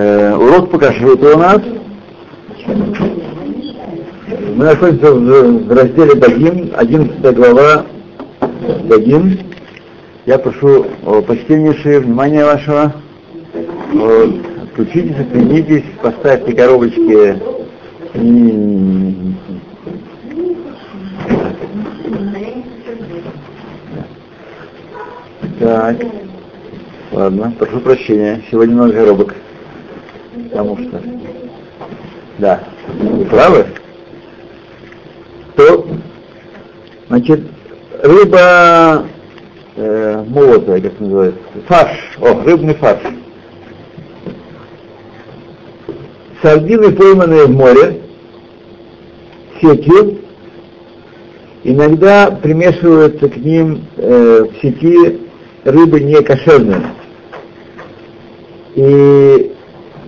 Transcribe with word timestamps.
Э, 0.00 0.32
урок 0.36 0.70
по 0.70 0.78
кашруту 0.78 1.34
у 1.34 1.38
нас. 1.38 1.60
Мы 4.54 4.64
находимся 4.64 5.12
в, 5.12 5.66
в 5.66 5.72
разделе 5.72 6.14
Дагим, 6.14 6.70
11 6.76 7.34
глава 7.34 7.84
Дагим. 8.84 9.40
Я 10.24 10.38
прошу 10.38 10.86
о 11.04 11.20
почтеннейшее 11.20 11.98
внимание 11.98 12.44
вашего. 12.44 12.94
Вот. 13.92 14.36
Отключитесь, 14.62 15.18
отменитесь, 15.18 15.84
поставьте 16.00 16.52
коробочки. 16.52 17.42
Так. 25.58 25.96
Ладно, 27.10 27.52
прошу 27.58 27.80
прощения. 27.80 28.42
Сегодня 28.48 28.76
много 28.76 28.92
коробок. 28.92 29.34
Потому 30.50 30.78
что... 30.78 31.02
Да. 32.38 32.62
Вы 32.98 33.24
правы? 33.26 33.66
То, 35.56 35.88
значит, 37.08 37.40
рыба 38.02 39.06
э, 39.76 40.24
молотая, 40.28 40.80
как 40.80 41.00
называется, 41.00 41.40
фарш, 41.66 41.98
о, 42.20 42.42
рыбный 42.44 42.74
фарш. 42.74 43.00
Сардины, 46.42 46.92
пойманные 46.92 47.46
в 47.46 47.50
море, 47.50 48.00
сетью, 49.60 50.18
иногда 51.64 52.30
примешиваются 52.30 53.28
к 53.28 53.36
ним 53.36 53.84
э, 53.96 54.44
в 54.44 54.62
сети 54.62 55.20
рыбы 55.64 56.00
не. 56.00 56.18
И 58.76 59.52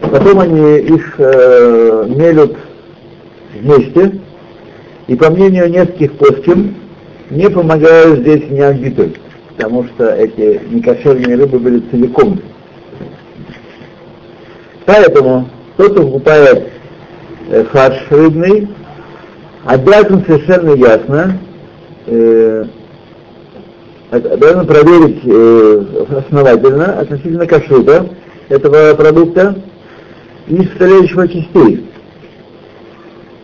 потом 0.01 0.41
они 0.41 0.79
их 0.79 1.15
э, 1.19 2.07
мелют 2.09 2.57
вместе, 3.55 4.21
и 5.07 5.17
по 5.17 5.31
мнению 5.31 5.71
нескольких 5.71 6.13
плоским, 6.13 6.77
не 7.31 7.49
помогают 7.49 8.21
здесь 8.21 8.49
не 8.51 8.61
амбиты, 8.61 9.13
потому 9.57 9.85
что 9.85 10.09
эти 10.09 10.61
некошерные 10.71 11.37
рыбы 11.37 11.59
были 11.59 11.83
целиком. 11.91 12.41
Поэтому 14.87 15.49
тот, 15.77 15.93
кто 15.93 16.03
покупает 16.03 16.69
э, 17.49 17.65
фарш 17.73 17.97
рыбный, 18.11 18.69
обязан 19.65 20.25
совершенно 20.25 20.75
ясно 20.75 21.39
э, 22.07 22.65
обязан 24.11 24.67
проверить 24.67 25.21
э, 25.25 25.85
основательно 26.19 26.99
относительно 26.99 27.47
кашрута 27.47 28.09
этого 28.49 28.95
продукта 28.95 29.55
и 30.51 30.67
составляющего 30.67 31.29
частей, 31.29 31.87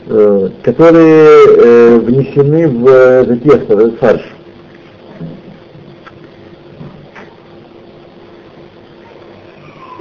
э, 0.07 0.51
которые 0.63 1.29
э, 1.29 1.99
внесены 1.99 2.69
в 2.69 2.87
это 2.87 3.37
тесто, 3.37 3.77
в 3.77 3.79
этот 3.79 3.99
фарш. 3.99 4.23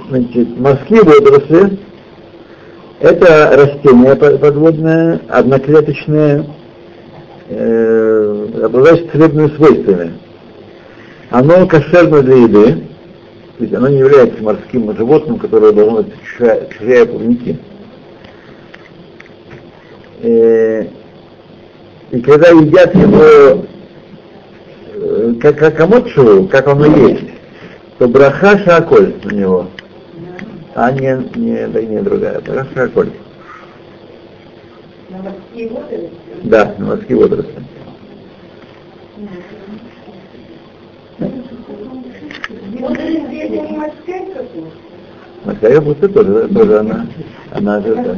Значит, 0.09 0.59
морские 0.59 1.03
водоросли– 1.03 1.79
это 2.99 3.51
растение 3.53 4.15
подводное, 4.15 5.21
одноклеточное, 5.29 6.45
э, 7.49 8.47
обладающее 8.63 9.09
целебными 9.11 9.47
свойствами 9.55 10.13
оно 11.29 11.67
кошерно 11.67 12.21
для 12.21 12.35
еды, 12.35 12.83
то 13.57 13.63
есть 13.63 13.73
оно 13.73 13.87
не 13.87 13.99
является 13.99 14.43
морским 14.43 14.93
животным, 14.97 15.39
которое 15.39 15.71
должно 15.71 16.03
быть 16.03 16.13
чужая 16.77 17.05
плавники. 17.05 17.57
Э, 20.21 20.85
и 22.11 22.21
когда 22.21 22.49
едят 22.49 22.93
его 22.95 23.65
э, 24.93 25.33
как, 25.41 25.57
как 25.57 25.79
амотшу, 25.79 26.49
как 26.51 26.67
оно 26.67 26.85
есть, 27.07 27.29
то 27.97 28.09
браха 28.09 28.57
шаколь 28.57 29.13
на 29.23 29.31
него, 29.31 29.67
а 30.73 30.91
не, 30.91 31.29
не, 31.35 31.67
да, 31.67 31.81
не 31.81 32.01
другая, 32.01 32.41
браха 32.41 32.69
шаколь. 32.73 33.11
На 35.09 35.17
морские 35.19 35.69
водоросли? 35.69 36.09
Да, 36.43 36.75
на 36.77 36.85
морские 36.87 37.17
водоросли. 37.19 37.63
Морская 45.45 45.75
капуста 45.75 46.09
тоже, 46.09 46.47
тоже 46.47 46.79
она, 46.79 47.07
она 47.51 47.81
же, 47.81 47.95
да. 47.95 48.15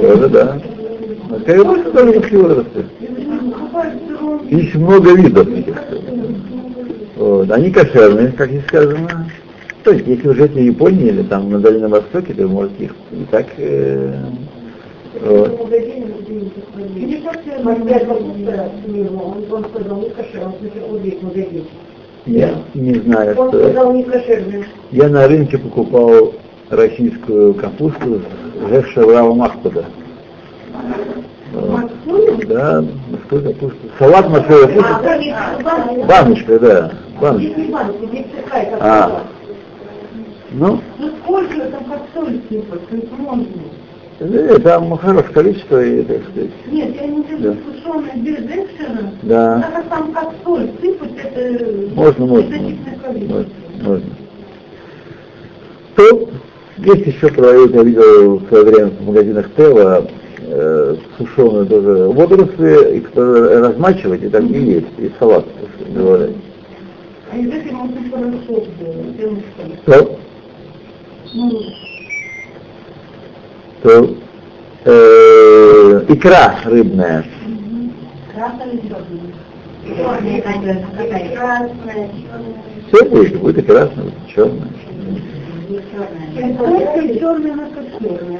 Тоже, 0.00 0.28
да. 0.28 0.58
Морская 1.30 1.58
капуста 1.58 1.90
тоже 1.92 2.12
морские 2.14 2.40
водоросли. 2.42 2.86
Есть 4.50 4.74
много 4.74 5.14
видов 5.14 5.48
этих. 5.48 5.82
Вот. 7.16 7.50
Они 7.50 7.70
кошерные, 7.70 8.32
как 8.32 8.50
и 8.50 8.60
сказано. 8.60 9.30
То 9.84 9.92
есть, 9.92 10.06
если 10.06 10.28
вы 10.28 10.34
живете 10.34 10.60
в 10.60 10.64
Японии 10.64 11.08
или 11.08 11.22
там 11.22 11.50
на 11.50 11.58
Дальнем 11.60 11.90
Востоке, 11.90 12.34
то 12.34 12.46
можете 12.48 12.84
их 12.84 12.94
и 13.12 13.24
так... 13.30 13.46
Э, 13.58 14.18
вот. 15.20 15.70
Я 22.26 22.54
не 22.72 22.94
знаю, 23.00 23.38
Он 23.38 23.48
что... 23.48 23.58
сказал 23.64 23.92
не 23.92 24.02
кошерный. 24.02 24.64
Я 24.90 25.08
на 25.08 25.28
рынке 25.28 25.58
покупал 25.58 26.32
российскую 26.70 27.54
капусту 27.54 28.22
с 28.70 28.84
Шеврава 28.92 29.34
Махпада. 29.34 29.84
Да, 32.48 32.84
морскую 33.10 33.42
капусту. 33.42 33.78
Салат 33.98 34.28
морской 34.28 34.68
капусты. 34.68 36.04
Баночка, 36.06 36.58
да. 36.58 36.92
Баночка. 37.20 37.52
Здесь 37.52 37.66
не 37.66 37.72
баночка, 37.72 38.06
здесь 38.06 38.26
такая, 38.42 38.70
как 38.70 38.78
А. 38.82 39.22
Ну, 40.52 40.80
Ну 40.98 41.10
сколько 41.22 41.60
там 41.60 41.84
как 41.84 42.02
соль 42.14 42.40
сыпать, 42.48 42.88
то 42.88 42.96
есть 42.96 43.18
можно. 43.18 43.44
Э, 44.20 44.58
там 44.60 44.96
хорошее 44.96 45.32
количество, 45.32 45.84
и, 45.84 46.02
так 46.02 46.22
сказать. 46.30 46.50
Нет, 46.70 46.94
я 46.94 47.06
не 47.06 47.22
Да. 47.22 47.28
вижу 47.36 47.56
сушеная 47.64 48.16
бездекшена. 48.16 49.10
Да. 49.22 49.60
Так 49.60 49.72
как 49.74 49.88
там 49.88 50.12
как 50.12 50.32
соль 50.44 50.70
сыпать, 50.80 51.10
это 51.34 51.94
Можно, 51.94 52.26
можно. 52.26 52.56
Можно, 52.58 53.46
можно. 53.82 54.10
То 55.96 56.30
есть 56.78 57.06
еще 57.06 57.28
продают, 57.28 57.72
я 57.74 57.82
видел 57.84 58.38
в 58.38 58.48
свое 58.48 58.64
время 58.64 58.86
в 58.90 59.06
магазинах 59.06 59.46
Тева, 59.56 60.06
э, 60.40 60.96
сушеные 61.18 61.64
тоже 61.66 62.08
водоросли, 62.08 62.96
их 62.98 63.14
надо 63.14 63.60
размачивать 63.60 64.22
и 64.24 64.28
так 64.28 64.42
и 64.42 64.58
есть, 64.58 64.86
и 64.98 65.10
салат 65.18 65.44
говорят. 65.94 66.30
А 67.32 67.36
из 67.38 67.48
этого 67.48 67.72
можно 67.84 68.10
порошок 68.10 68.64
делать, 68.78 69.16
делать 69.16 69.44
что? 69.84 69.92
То, 70.04 70.18
Ну, 71.34 71.62
то 73.84 74.16
э, 74.86 76.04
икра 76.08 76.54
рыбная. 76.64 77.24
красная 78.34 78.80
красная, 81.34 82.10
Все 82.88 83.04
будет, 83.04 83.38
будет 83.38 83.58
и 83.58 83.62
красное, 83.62 84.04
будет 84.04 84.14
и 84.26 84.32
черная. 84.32 84.68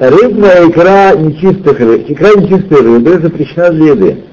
Рыбная 0.00 0.68
икра 0.68 1.14
нечистых 1.14 1.78
рыб, 1.78 2.06
икра 2.08 2.30
нечистой 2.36 2.80
рыбы 2.80 3.18
запрещена 3.18 3.70
для 3.70 3.86
еды. 3.92 4.24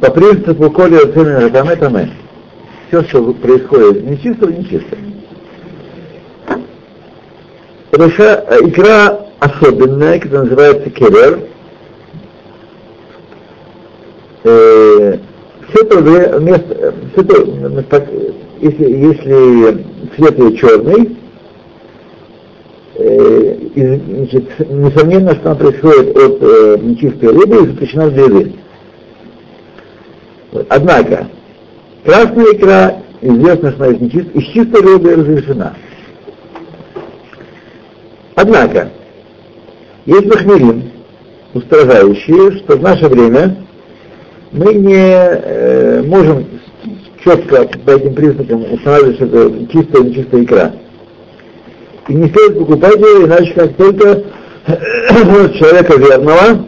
По 0.00 0.12
принципу 0.12 0.70
коли 0.70 0.96
оценено 0.96 1.50
таме 1.50 1.74
таме. 1.74 2.10
Все, 2.88 3.02
что 3.04 3.32
происходит 3.34 4.04
нечистого, 4.04 4.50
нечисто. 4.50 4.96
Потому 7.90 8.10
что 8.12 8.46
икра 8.62 9.29
особенная, 9.40 10.20
которая 10.20 10.44
называется 10.44 10.90
келер. 10.90 11.40
Э, 14.44 15.18
все 15.68 15.82
это 15.82 16.38
вместо, 16.38 16.74
э, 16.74 16.92
все 17.12 17.22
это, 17.22 17.96
э, 17.96 18.32
если, 18.60 18.90
если 18.90 19.86
цвет 20.16 20.38
ее 20.38 20.56
черный, 20.56 21.16
э, 22.96 23.56
значит, 23.74 24.70
несомненно, 24.70 25.34
что 25.34 25.50
она 25.50 25.54
происходит 25.54 26.16
от 26.16 26.38
э, 26.42 26.78
нечистой 26.82 27.28
рыбы 27.30 27.56
и 27.56 27.66
запрещена 27.68 28.10
для 28.10 28.24
еды. 28.24 28.52
Однако, 30.68 31.28
красная 32.04 32.52
икра, 32.52 33.02
известно, 33.22 33.72
что 33.72 33.84
она 33.84 33.94
из, 33.94 34.00
нечистой, 34.00 34.42
из 34.42 34.46
чистой 34.52 34.82
рыбы 34.82 35.14
разрешена. 35.14 35.74
Однако, 38.34 38.90
есть 40.06 40.26
махмерим, 40.26 40.90
устражающие, 41.54 42.58
что 42.58 42.76
в 42.76 42.82
наше 42.82 43.08
время 43.08 43.56
мы 44.52 44.74
не 44.74 45.12
э, 45.12 46.02
можем 46.02 46.46
четко 47.22 47.68
по 47.84 47.90
этим 47.90 48.14
признакам 48.14 48.72
устанавливать, 48.72 49.16
что 49.16 49.26
это 49.26 49.66
чистая 49.72 50.02
или 50.02 50.08
нечистая 50.10 50.42
икра. 50.44 50.72
И 52.08 52.14
не 52.14 52.28
стоит 52.28 52.58
покупать 52.58 52.96
ее, 52.96 53.26
иначе 53.26 53.52
как 53.52 53.74
только 53.76 54.22
человека 54.66 55.96
верного, 55.96 56.66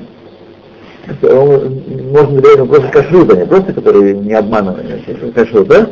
можно 1.20 2.62
он 2.62 2.68
просто 2.68 2.88
кашрута, 2.88 3.36
не 3.36 3.46
просто 3.46 3.72
который 3.72 4.14
не 4.14 4.34
обманывает, 4.34 5.02
а 5.06 5.32
кашрута, 5.32 5.90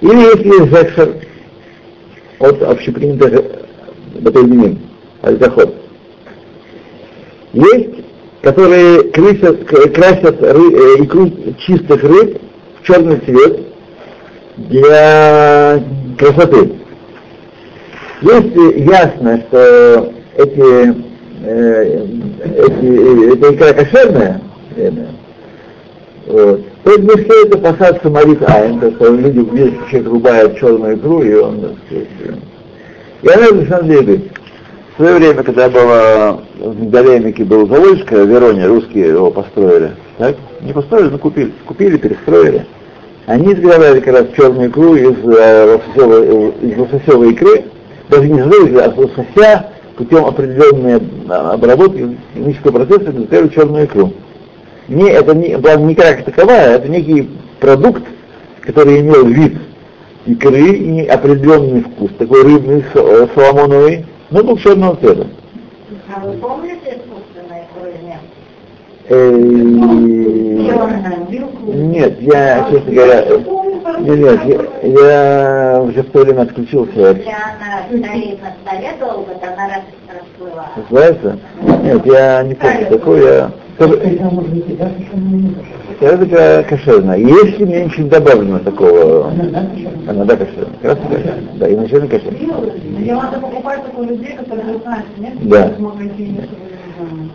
или 0.00 0.16
если 0.16 0.68
зекшер 0.70 1.16
от 2.38 2.62
общепринятых 2.62 3.42
батальонин, 4.20 4.78
аль-заход. 5.22 5.74
Есть, 7.52 8.04
которые 8.42 9.02
красят, 9.10 9.64
красят 9.66 10.42
ры, 10.42 10.72
э, 10.72 11.02
икру 11.04 11.30
чистых 11.58 12.02
рыб 12.02 12.40
в 12.80 12.86
черный 12.86 13.18
цвет 13.18 13.60
для 14.56 15.82
красоты. 16.16 16.72
Если 18.22 18.82
ясно, 18.82 19.42
что 19.48 20.12
эти, 20.36 20.94
э, 21.44 22.06
эти, 22.44 23.32
эта 23.32 23.54
икра 23.54 23.72
кошерная, 23.72 24.40
вот, 26.26 26.60
то 26.84 26.96
не 26.96 27.22
стоит 27.24 27.54
опасаться 27.54 28.08
молит 28.08 28.48
Айн, 28.48 28.78
то 28.78 28.92
что 28.92 29.14
люди 29.14 29.38
видят, 29.38 29.74
что 29.74 29.90
человек 29.90 30.08
рубает 30.08 30.58
черную 30.58 30.96
икру, 30.96 31.22
и 31.22 31.34
он, 31.34 31.76
и 33.22 33.28
она 33.28 33.46
совершенно 33.48 33.92
В 34.92 34.96
свое 34.96 35.16
время, 35.16 35.42
когда 35.42 35.68
было 35.68 36.42
в 36.58 36.80
Мигдалемике 36.80 37.44
был 37.44 37.68
заводчик, 37.68 38.10
в 38.10 38.26
Вероне, 38.26 38.66
русские 38.66 39.08
его 39.08 39.30
построили, 39.30 39.92
так? 40.18 40.36
Не 40.60 40.72
построили, 40.72 41.08
но 41.08 41.18
купили. 41.18 41.52
Купили, 41.64 41.96
перестроили. 41.96 42.66
Они 43.26 43.52
изготовляли 43.52 44.00
как 44.00 44.14
раз 44.14 44.26
черную 44.36 44.68
икру 44.68 44.96
из, 44.96 45.16
э, 45.24 45.78
лососевой, 45.78 46.52
из 46.62 46.76
лососевой 46.76 47.32
икры, 47.32 47.64
даже 48.08 48.28
не 48.28 48.40
из 48.40 48.76
а 48.76 48.92
с 48.92 48.96
лосося, 48.96 49.66
путем 49.96 50.24
определенной 50.24 51.00
обработки 51.28 52.16
химического 52.34 52.72
процесса 52.72 53.12
изготовили 53.12 53.48
черную 53.48 53.84
икру. 53.84 54.12
Не, 54.88 55.10
это 55.10 55.34
не, 55.34 55.56
была 55.56 55.76
не 55.76 55.94
как 55.94 56.24
таковая, 56.24 56.76
это 56.76 56.88
некий 56.88 57.30
продукт, 57.60 58.02
который 58.62 59.00
имел 59.00 59.26
вид 59.26 59.54
икры 60.26 60.72
и 60.72 61.06
определенный 61.06 61.82
вкус, 61.82 62.10
такой 62.18 62.42
рыбный, 62.42 62.84
э, 62.94 63.26
соломоновый, 63.34 64.06
но 64.30 64.42
был 64.42 64.56
черного 64.58 64.96
цвета. 64.96 65.26
А 66.14 66.20
вы 66.20 66.32
помните 66.38 66.98
искусственное 66.98 67.66
нет? 68.02 68.20
Нет, 71.90 72.20
я, 72.20 72.68
честно 72.70 72.92
говоря, 72.92 73.24
нет, 73.98 74.18
нет, 74.18 74.40
я, 74.84 75.72
я 75.72 75.82
уже 75.82 76.02
в 76.02 76.10
то 76.10 76.20
время 76.20 76.42
отключился. 76.42 76.92
Если 76.92 77.28
она 77.28 77.82
стоит 77.88 78.40
на 78.40 78.52
столе 78.62 78.92
долго, 79.00 79.34
то 79.34 79.52
она 79.52 79.82
расплывается. 80.08 80.72
Расплывается? 80.76 81.38
Нет, 81.82 82.06
я 82.06 82.42
не 82.44 82.54
помню 82.54 82.86
такое. 82.86 83.22
Я... 83.36 83.50
Это 86.00 86.64
кошерно. 86.66 87.12
Если 87.12 87.64
меньше 87.64 88.04
добавлено 88.04 88.58
такого, 88.60 89.30
она 90.08 90.24
да 90.24 90.36
кошерна. 90.36 90.72
Как 90.80 90.92
раз 90.92 90.98
кошерна. 91.08 91.42
Да, 91.56 91.72
изначально 91.72 92.08
кошерна. 92.08 92.36
Ее 92.98 93.14
надо 93.14 93.38
покупать 93.38 93.80
у 93.96 94.02
людей, 94.02 94.34
которые 94.34 94.78
знают, 94.78 95.06
нет? 95.18 95.32
Да. 95.42 95.72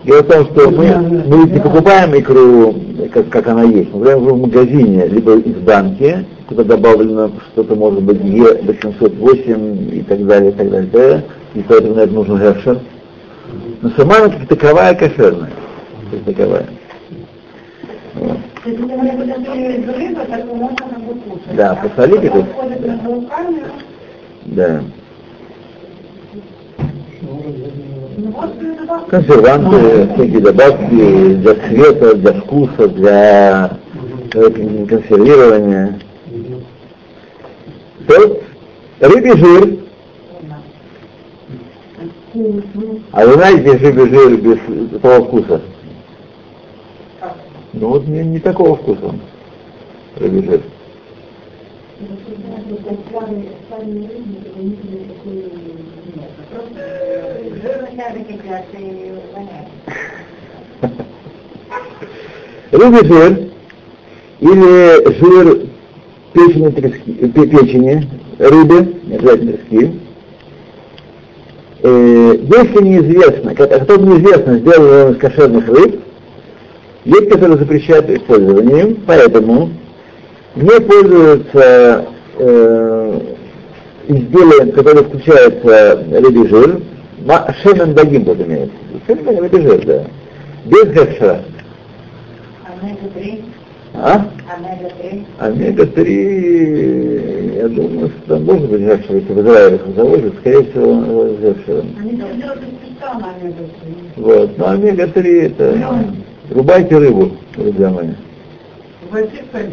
Дело 0.04 0.22
в 0.22 0.28
том, 0.28 0.46
что 0.46 0.70
мы, 0.72 0.96
мы 1.28 1.50
не 1.50 1.60
покупаем 1.60 2.20
икру, 2.20 2.76
как, 3.14 3.30
как 3.30 3.48
она 3.48 3.64
есть, 3.64 3.92
мы 3.94 4.00
покупаем 4.00 4.20
в 4.20 4.42
магазине, 4.42 5.08
либо 5.08 5.38
из 5.38 5.56
банки, 5.58 6.26
куда 6.48 6.64
добавлено 6.64 7.32
что-то, 7.52 7.76
может 7.76 8.04
быть, 8.04 8.18
Е808 8.18 9.94
и 9.94 10.02
так 10.04 10.26
далее, 10.26 10.52
и 10.52 10.54
так 10.54 10.70
далее, 10.70 11.24
и 11.56 11.62
поэтому 11.62 11.96
на 11.96 12.02
это 12.02 12.14
нужен 12.14 12.38
гершер. 12.38 12.80
Но 13.82 13.90
сама 13.92 14.18
она 14.18 14.30
как 14.30 14.48
таковая 14.48 14.94
кошерная. 14.96 15.52
Как 16.12 16.36
таковая. 16.36 16.66
Вот. 18.16 18.38
Да, 21.54 21.76
посолите 21.76 22.30
тут. 22.32 22.46
Да. 24.46 24.82
Консерванты, 29.10 30.08
всякие 30.16 30.40
добавки 30.40 31.36
для 31.36 31.56
цвета, 31.56 32.16
для 32.16 32.34
вкуса, 32.34 32.88
для 32.88 33.78
консервирования. 34.32 36.00
То 38.08 38.42
рыбий 39.00 39.38
жир. 39.38 39.80
А 43.12 43.26
вы 43.26 43.34
знаете, 43.34 43.78
рыбий 43.78 44.10
жир 44.10 44.38
без 44.38 45.02
того 45.02 45.26
вкуса? 45.26 45.62
Ну 47.78 47.90
вот 47.90 48.08
не, 48.08 48.24
не 48.24 48.40
такого 48.40 48.78
вкуса 48.78 49.08
он, 49.08 49.20
рыбий 50.16 50.44
жир. 50.44 50.62
Рыбий 62.72 63.08
жир 63.08 63.40
или 64.40 65.20
жир 65.20 65.68
печени, 66.32 66.72
трески, 66.72 67.12
печени 67.14 68.10
рыбы, 68.40 68.96
не 69.04 69.16
обязательно 69.16 69.54
трески, 69.54 70.00
э, 71.84 72.38
если 72.40 72.84
неизвестно, 72.84 73.54
кто 73.54 73.98
неизвестно, 73.98 74.60
сделал 74.60 75.12
из 75.12 75.18
кошерных 75.18 75.68
рыб, 75.68 76.05
есть, 77.06 77.30
которые 77.30 77.58
запрещают 77.58 78.10
использование 78.10 78.96
поэтому 79.06 79.70
не 80.56 80.80
пользуются 80.82 82.06
э, 82.38 83.20
изделием, 84.08 84.72
которое 84.72 85.04
включается 85.04 86.04
рыбий 86.12 86.48
жир, 86.48 86.82
шемен 87.62 87.94
дагим 87.94 88.24
вот 88.24 88.40
имеется. 88.40 88.76
Шемен 89.08 89.40
рыбий 89.40 89.62
жир, 89.62 89.86
да. 89.86 90.04
Без 90.66 90.86
гекшера. 90.94 91.42
Омега-3. 92.66 93.44
А? 93.94 94.26
Омега-3. 95.40 95.40
Омега-3, 95.40 97.62
я 97.62 97.68
думаю, 97.70 98.10
что 98.10 98.36
там 98.36 98.46
должен 98.46 98.68
быть 98.68 98.82
гекшер, 98.82 99.16
если 99.16 99.34
в 99.34 99.40
Израиле 99.42 99.76
их 99.76 99.96
заводят, 99.96 100.34
скорее 100.40 100.64
всего, 100.64 101.28
с 101.28 101.40
гекшером. 101.40 101.96
Они 102.00 102.12
делают 102.12 102.64
специально 102.84 103.28
омега-3. 103.42 103.96
Вот, 104.18 104.58
но 104.58 104.68
омега-3 104.70 105.42
это... 105.46 105.78
Рубайте 106.50 106.98
рыбу, 106.98 107.32
друзья 107.56 107.90
мои. 107.90 108.10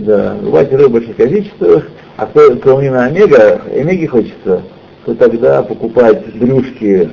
Да, 0.01 0.37
рубайте 0.43 0.77
рыбу 0.77 0.89
в 0.89 0.93
больших 0.93 1.17
количествах, 1.17 1.87
а 2.17 2.27
кто, 2.27 2.57
кроме 2.57 2.91
омега, 2.91 3.61
омеги 3.71 4.07
хочется, 4.07 4.63
то 5.05 5.15
тогда 5.15 5.63
покупать 5.63 6.35
брюшки 6.35 7.11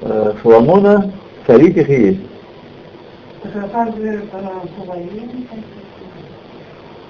э, 0.00 0.32
Соломона, 0.42 1.12
солить 1.46 1.76
их 1.76 1.90
и 1.90 2.02
есть. 2.02 2.20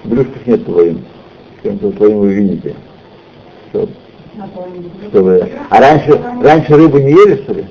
Брюшках 0.03 0.47
нет 0.47 0.65
твоим. 0.65 1.05
Кем-то 1.63 1.91
твоим 1.91 2.17
вы 2.19 2.33
видите. 2.33 2.75
Что, 3.69 3.87
что 5.09 5.23
вы... 5.23 5.51
А 5.69 5.79
раньше, 5.79 6.19
раньше 6.41 6.75
рыбу 6.75 6.97
не 6.97 7.11
ели, 7.11 7.35
что 7.43 7.53
ли? 7.53 7.65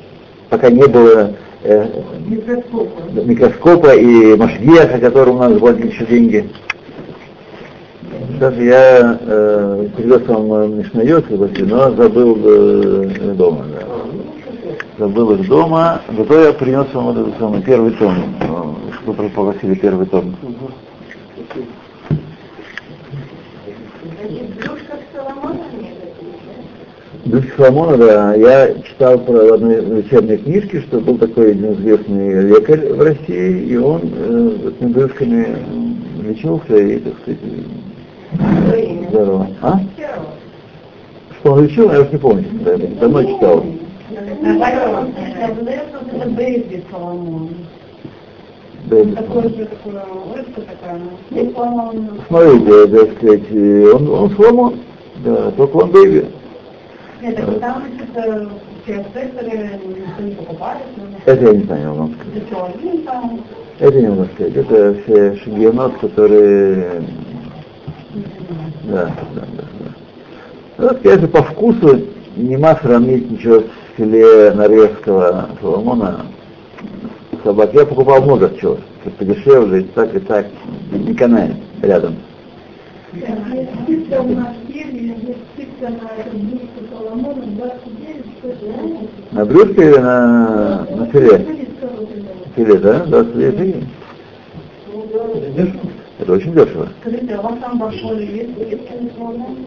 Пока 0.48 0.70
не 0.70 0.86
было 0.86 1.34
э, 1.62 1.86
Микроскопа. 2.26 3.20
микроскопа 3.24 3.94
и 3.94 4.36
машгеха, 4.36 4.98
который 4.98 5.30
у 5.30 5.38
нас 5.38 5.58
платили 5.58 5.88
еще 5.88 6.06
деньги. 6.06 6.50
Даже 8.38 8.64
я 8.64 9.18
э, 9.20 9.88
привез 9.96 10.26
вам 10.26 10.78
Мишнайот, 10.78 11.28
но 11.30 11.90
забыл 11.90 12.38
э, 12.42 13.34
дома. 13.34 13.64
Да. 13.72 13.86
Забыл 14.98 15.32
их 15.32 15.48
дома, 15.48 16.02
зато 16.16 16.40
я 16.42 16.52
принес 16.52 16.86
вам 16.92 17.06
вот 17.06 17.16
этот 17.16 17.38
самый 17.38 17.62
первый 17.62 17.92
том, 17.92 18.14
э, 18.40 18.92
что 19.02 19.12
попросили 19.12 19.74
первый 19.74 20.06
том. 20.06 20.36
Брюшка 24.58 24.98
Соломона 25.12 25.64
нет? 25.80 25.94
Дух 27.30 27.44
Соломона, 27.56 27.96
да, 27.96 28.34
я 28.34 28.74
читал 28.82 29.16
про 29.20 29.32
в 29.32 29.52
одной 29.52 29.84
вечерней 29.84 30.38
книжке, 30.38 30.80
что 30.80 30.98
был 30.98 31.16
такой 31.16 31.52
один 31.52 31.74
известный 31.74 32.42
лекарь 32.42 32.92
в 32.92 33.00
России, 33.00 33.66
и 33.66 33.76
он 33.76 34.00
э, 34.02 34.70
этими 34.70 34.92
брюшками 34.92 35.46
лечился 36.26 36.76
и, 36.76 36.98
так 36.98 37.12
сказать, 37.22 37.38
здорово. 39.10 39.46
А? 39.62 39.80
Что 41.38 41.52
он 41.52 41.64
лечил, 41.66 41.92
я 41.92 42.00
уж 42.00 42.10
не 42.10 42.18
помню, 42.18 42.46
да, 42.64 42.76
давно 42.76 43.22
читал. 43.22 43.64
Такая. 50.56 51.00
И, 51.30 51.46
по-моему, 51.50 52.08
Смотрите, 52.26 52.86
так 52.88 53.16
сказать, 53.18 53.94
он, 53.94 54.08
он 54.08 54.30
Соломон, 54.30 54.80
да, 55.24 55.52
только 55.52 55.76
он 55.76 55.90
бэйби. 55.92 56.39
Нет, 57.22 57.36
так 57.36 57.60
там 57.60 57.84
что-то 57.96 58.50
все 58.84 58.96
никто 58.96 60.22
не 60.22 60.34
покупает. 60.34 60.82
но 60.96 61.04
Это 61.26 61.44
я 61.44 61.52
не 61.52 61.64
знаю, 61.64 61.94
вам 61.94 62.14
сказать. 62.14 62.48
Это? 62.50 63.38
Это 63.78 64.00
не 64.00 64.08
могу 64.08 64.24
сказать. 64.34 64.56
Это 64.56 64.94
все 65.02 65.36
шагиенот, 65.36 65.98
которые... 65.98 67.02
Да, 68.84 69.04
да, 69.04 69.12
да. 69.34 69.62
да. 69.78 69.90
Ну, 70.78 70.88
вот, 70.88 70.98
конечно, 71.02 71.28
по 71.28 71.42
вкусу 71.42 72.00
нема 72.36 72.74
сравнить 72.76 73.30
ничего 73.30 73.60
с 73.60 73.96
филе 73.96 74.52
норвежского 74.52 75.50
Соломона. 75.60 76.26
Собак. 77.44 77.74
Я 77.74 77.86
покупал 77.86 78.22
много 78.22 78.50
чего. 78.58 78.78
Подешевле, 79.18 79.80
и 79.80 79.84
так, 79.84 80.14
и 80.14 80.20
так. 80.20 80.46
Не 80.92 81.14
канает 81.14 81.56
рядом. 81.82 82.16
Птица 83.12 84.22
у 84.22 84.28
нас 84.34 84.54
съели, 84.66 85.08
есть 85.08 85.38
птица 85.54 85.88
на 85.90 86.20
этом 86.20 86.40
блюдце 86.40 86.66
Соломона, 86.92 87.42
29, 87.42 88.24
что 88.38 88.48
это? 88.48 88.48
На 89.32 89.44
брюшке 89.44 89.90
или 89.90 89.98
на, 89.98 90.86
на 90.90 91.06
филе? 91.06 91.66
Филе, 92.56 92.78
да? 92.78 93.04
29 93.06 93.54
гривен. 93.54 93.88
Это 96.18 96.32
очень 96.32 96.52
дешево. 96.52 96.88
Скажите, 97.00 97.34
а 97.34 97.40
у 97.40 97.42
вас 97.42 97.54
там 97.60 97.78
большой 97.78 98.26
есть? 98.26 98.50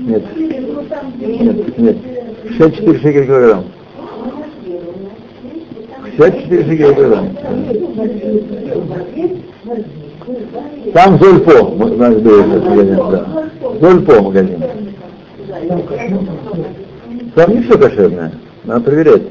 Нет. 0.02 0.24
Нет, 1.20 1.78
нет. 1.78 1.98
64 2.58 3.00
шекеля 3.00 3.26
килограмм. 3.26 3.64
64 6.18 6.64
шекеля 6.66 6.94
килограмм. 6.94 7.30
Там 10.94 11.18
Зольпо, 11.18 11.64
у 11.64 11.96
нас 11.96 12.16
был 12.16 12.40
этот 12.40 12.64
магазин, 12.64 12.96
да. 12.96 13.50
Зольпо 13.82 14.22
магазин. 14.22 14.64
Там 17.36 17.52
не 17.52 17.62
все 17.64 17.78
кошерное, 17.78 18.32
надо 18.64 18.82
проверять. 18.82 19.24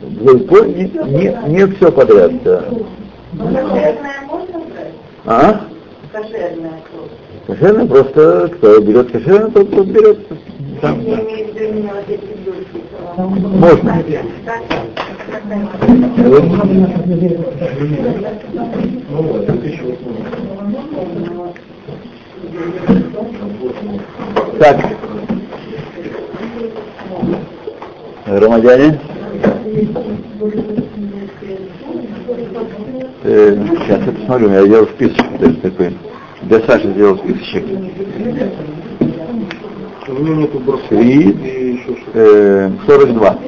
Зольпо 0.00 0.64
не, 0.64 0.84
не, 0.84 1.48
не 1.48 1.66
все 1.74 1.92
подряд, 1.92 2.42
да. 2.42 2.64
Кошерная 3.38 4.22
можно? 4.28 4.62
А? 5.24 5.60
Кошерная 6.12 6.82
Кошерное 7.46 7.86
просто, 7.86 8.50
кто 8.54 8.80
берет 8.80 9.12
кошерное, 9.12 9.50
тот, 9.50 9.70
тот 9.70 9.86
берет. 9.86 10.18
Там, 10.80 11.00
Я 11.00 11.16
да. 11.16 11.22
имею 11.22 11.46
в 11.46 11.54
виду 11.54 11.64
именно 11.64 11.92
вот 11.94 12.08
эти 12.08 12.24
блюдки 12.24 12.82
Соломон. 13.16 13.58
Можно. 13.58 14.02
Так. 24.58 24.76
Громадяне. 28.38 29.00
Э, 33.24 33.56
сейчас 33.78 34.06
я 34.06 34.12
посмотрю, 34.12 34.50
я 34.50 34.66
делал 34.66 34.86
список 34.86 35.38
даже 35.38 35.54
такой. 35.56 35.96
Для 36.42 36.60
Саши 36.60 36.92
сделал 36.92 37.18
списочек. 37.18 37.64
И. 40.90 41.62
Э, 42.14 42.70
42. 42.86 43.38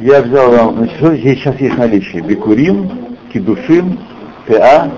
Я 0.00 0.22
взял 0.22 0.50
вам, 0.50 0.76
значит, 0.76 0.96
что 0.96 1.14
здесь 1.14 1.38
сейчас 1.38 1.60
есть 1.60 1.74
в 1.74 1.78
наличии? 1.78 2.18
Бикурим, 2.20 2.90
Кидушим, 3.32 3.98
ПА, 4.46 4.90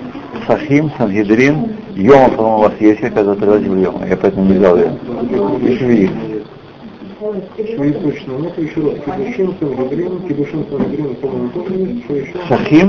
Сахим, 0.47 0.91
Сангидрин, 0.97 1.77
Йома, 1.95 2.29
по-моему, 2.31 2.59
у 2.59 2.61
вас 2.63 2.73
есть, 2.81 3.01
я 3.01 3.11
когда 3.11 3.35
привозил 3.35 3.77
Йома, 3.77 4.07
я 4.07 4.17
поэтому 4.17 4.47
не 4.47 4.59
взял 4.59 4.77
ее. 4.77 4.93
И 5.63 5.77
Швеи. 5.77 6.11
Швеи 7.57 7.93
точно 7.93 8.33
нет, 8.33 8.59
еще 8.59 8.81
раз. 8.81 8.95
Кедушин, 9.05 9.55
Сангидрин, 9.61 10.21
Кедушин, 10.29 10.67
Сангидрин, 10.71 11.15
по-моему, 11.17 11.49
тоже 11.51 11.75
есть. 11.75 12.05
Что 12.05 12.15
еще? 12.15 12.33
Сахим, 12.49 12.89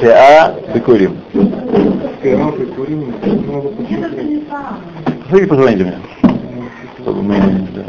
ПА, 0.00 0.54
Бикурим. 0.74 1.16
Пират 2.22 2.60
и 2.60 2.66
Курим. 2.66 3.14
Надо 3.46 3.68
посмотреть. 3.68 4.42
Посмотрите, 5.22 5.46
позвоните 5.46 5.84
мне, 5.84 5.98
чтобы 6.98 7.22
мы... 7.22 7.34
Да. 7.74 7.84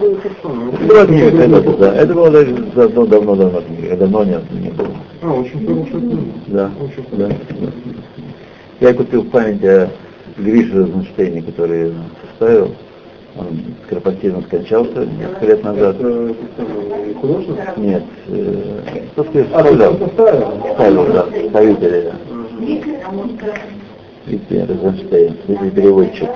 Это? 0.00 1.12
Это 1.12 1.36
когда-то, 1.36 1.76
да. 1.76 1.94
Это 1.94 2.14
было 2.14 2.30
даже 2.30 2.52
давно, 2.74 3.06
давно, 3.06 3.36
давно 3.36 4.24
не 4.24 4.70
было. 4.70 4.89
А, 5.22 5.32
очень 5.32 5.66
хорошая 5.66 6.00
книга. 6.00 6.22
Да, 6.46 6.70
Очень 6.80 7.04
да. 7.18 7.28
да. 7.28 7.34
Я 8.80 8.94
купил 8.94 9.24
память 9.24 9.62
о 9.64 9.90
Грише 10.38 10.74
Розенштейне, 10.78 11.42
который 11.42 11.92
составил. 12.30 12.74
Он 13.38 13.46
скоропостижно 13.86 14.42
скончался 14.42 15.06
несколько 15.06 15.46
лет 15.46 15.62
назад. 15.62 15.96
Это 16.00 16.34
художник? 17.20 17.56
Нет, 17.76 18.02
э, 18.28 19.02
кто 19.12 19.22
А, 19.22 19.24
ты 19.24 19.44
составлял. 19.44 19.94
что 19.94 20.06
составил? 20.06 20.74
Ставил, 20.74 21.06
да, 21.12 21.26
ставители, 21.50 22.10
да. 22.10 22.14
Витя 24.26 24.66
Розенштейн, 24.68 25.34
переводчик. 25.70 26.28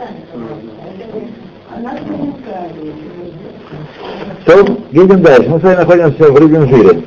То, 4.44 4.66
едем 4.92 5.22
дальше. 5.22 5.48
Мы 5.50 5.58
с 5.58 5.62
вами 5.62 5.76
находимся 5.76 6.30
в 6.32 6.36
рыбьем 6.36 6.68
жире. 6.68 7.02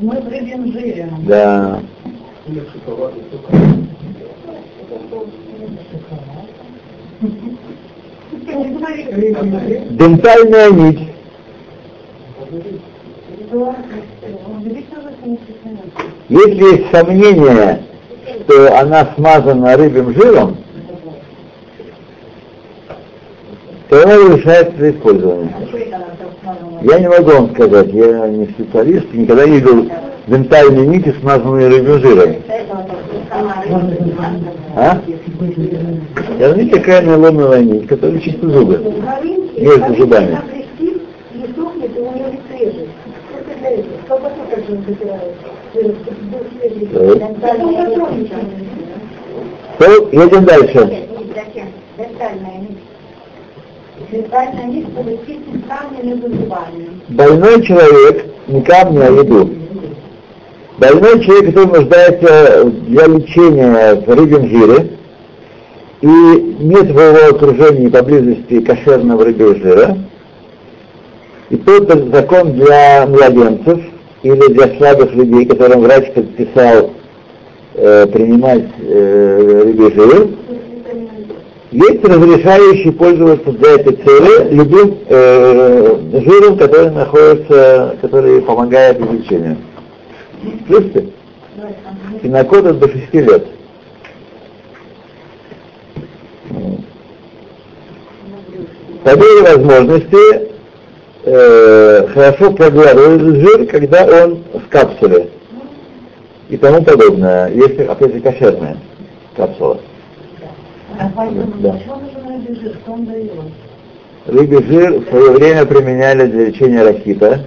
Мы 0.00 0.16
в. 0.18 1.26
Да. 1.26 1.80
Дентальная 9.90 10.70
нить. 10.70 11.08
Если 16.30 16.62
есть 16.62 16.90
сомнение, 16.90 17.82
что 18.44 18.78
она 18.78 19.06
смазана 19.16 19.76
рыбьим 19.76 20.14
жиром, 20.14 20.56
то 23.90 24.04
она 24.04 24.16
разрешается 24.16 24.72
для 24.76 24.90
использования. 24.92 25.52
Я 26.82 27.00
не 27.00 27.08
могу 27.08 27.30
вам 27.32 27.50
сказать, 27.54 27.88
я 27.92 28.28
не 28.28 28.46
специалист, 28.46 29.12
никогда 29.12 29.44
не 29.46 29.58
видел 29.58 29.90
дентальные 30.28 30.86
нити, 30.86 31.14
смазанные 31.20 31.68
рыбьим 31.68 32.00
жиром. 32.00 32.36
А? 34.76 35.00
Я 36.38 36.52
видите, 36.52 36.76
такая 36.76 37.02
нейлоновая 37.02 37.64
нить, 37.64 37.88
которая 37.88 38.20
чистит 38.20 38.42
зубы. 38.42 38.80
Между 39.56 39.94
зубами. 39.96 40.38
То 49.78 50.08
едем 50.12 50.44
дальше. 50.44 51.09
Больной 57.08 57.62
человек, 57.62 58.26
не 58.48 58.62
камни, 58.62 58.98
а 58.98 59.10
еду. 59.10 59.50
Больной 60.78 61.20
человек, 61.22 61.54
который 61.54 61.80
нуждается 61.80 62.64
для 62.64 63.06
лечения 63.06 63.94
в 63.94 64.08
рыбьем 64.08 64.48
жире, 64.48 64.90
и 66.00 66.06
нет 66.60 66.86
в 66.86 66.98
его 66.98 67.36
окружении 67.36 67.88
поблизости 67.88 68.60
кошерного 68.60 69.24
рыбьего 69.24 69.54
жира, 69.56 69.98
и 71.50 71.56
тот 71.56 71.88
закон 72.12 72.54
для 72.54 73.06
младенцев 73.06 73.80
или 74.22 74.52
для 74.52 74.76
слабых 74.76 75.12
людей, 75.14 75.46
которым 75.46 75.82
врач 75.82 76.12
предписал 76.12 76.92
э, 77.74 78.06
принимать 78.06 78.68
э, 78.78 79.62
рыбий 79.64 79.92
жир, 79.94 80.28
есть 81.70 82.04
разрешающий 82.04 82.92
пользоваться 82.92 83.52
для 83.52 83.74
этой 83.74 83.94
цели 83.96 84.52
любым 84.52 84.98
э, 85.06 86.20
жиром, 86.24 86.56
который 86.56 86.90
находится, 86.90 87.96
который 88.00 88.42
помогает 88.42 88.98
лечению. 89.00 89.56
Слышите? 90.66 91.08
Пинокод 92.22 92.66
от 92.66 92.78
до 92.80 92.88
6 92.88 93.14
лет. 93.14 93.46
По 99.04 99.16
мере 99.16 99.42
возможности 99.42 100.50
э, 101.24 102.06
хорошо 102.08 102.52
проглатывать 102.52 103.36
жир, 103.36 103.66
когда 103.66 104.04
он 104.04 104.42
в 104.52 104.68
капсуле 104.68 105.30
и 106.48 106.56
тому 106.56 106.82
подобное, 106.82 107.48
если, 107.50 107.84
опять 107.84 108.12
же, 108.12 108.20
кошерная 108.20 108.76
капсула. 109.36 109.80
Рыбий 114.26 114.62
жир? 114.64 115.00
В 115.00 115.08
свое 115.08 115.30
время 115.32 115.66
применяли 115.66 116.26
для 116.26 116.46
лечения 116.46 116.82
рахита. 116.82 117.40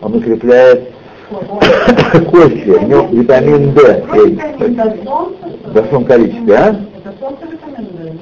Он 0.00 0.14
укрепляет 0.14 0.92
кости, 2.30 2.70
в 2.70 2.88
нем 2.88 3.08
витамин 3.10 3.72
D. 3.72 4.04
в 5.64 5.72
большом 5.72 6.04
количестве, 6.04 6.54
а? 6.54 6.68
Это 6.68 7.14
солнце 7.18 7.46
витамин 7.50 8.18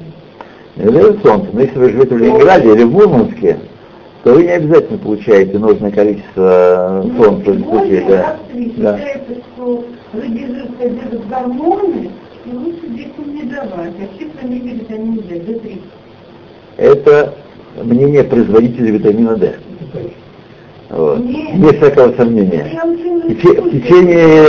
Это 0.76 1.20
солнце. 1.20 1.48
Но 1.52 1.60
если 1.60 1.78
вы 1.78 1.90
живете 1.90 2.14
в 2.14 2.18
Ленинграде 2.18 2.72
или 2.72 2.84
в 2.84 2.92
Мурманске, 2.92 3.58
то 4.24 4.32
вы 4.32 4.44
не 4.44 4.50
обязательно 4.50 4.98
получаете 4.98 5.58
нужное 5.58 5.90
количество 5.90 7.04
солнца 7.16 7.50
в 7.52 7.62
случае, 7.62 8.04
да. 8.08 8.36
да. 8.78 8.98
Что 9.54 9.84
гормоны, 11.28 12.10
и 12.44 12.50
лучше 12.52 12.88
детям 12.88 13.34
не 13.34 13.42
давать, 13.42 13.92
а 14.00 14.18
чисто 14.46 14.64
не 14.64 14.74
витамин 14.74 15.16
D, 15.28 15.34
D3. 15.38 15.80
Это 16.76 17.34
мнение 17.82 18.24
производителя 18.24 18.92
витамина 18.92 19.36
D. 19.36 19.54
Вот. 20.90 21.18
Нет. 21.18 21.56
Без 21.56 21.76
всякого 21.76 22.12
сомнения. 22.16 22.80
В 23.28 23.34
те- 23.42 23.60
в 23.60 23.70
течение, 23.70 24.46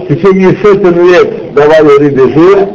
в 0.00 0.06
течение 0.08 0.56
сотен 0.62 1.04
лет 1.06 1.54
давали 1.54 1.98
рыбий 1.98 2.32
жир, 2.32 2.68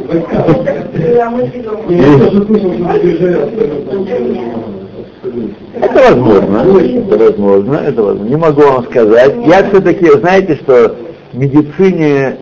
Это 5.80 6.00
возможно, 6.10 6.58
это 6.58 7.18
возможно, 7.18 7.74
это 7.76 8.02
возможно. 8.02 8.28
Не 8.28 8.36
могу 8.36 8.62
вам 8.62 8.84
сказать. 8.84 9.34
Я 9.46 9.68
все-таки, 9.68 10.06
знаете, 10.20 10.56
что 10.56 10.96
медицине 11.32 12.36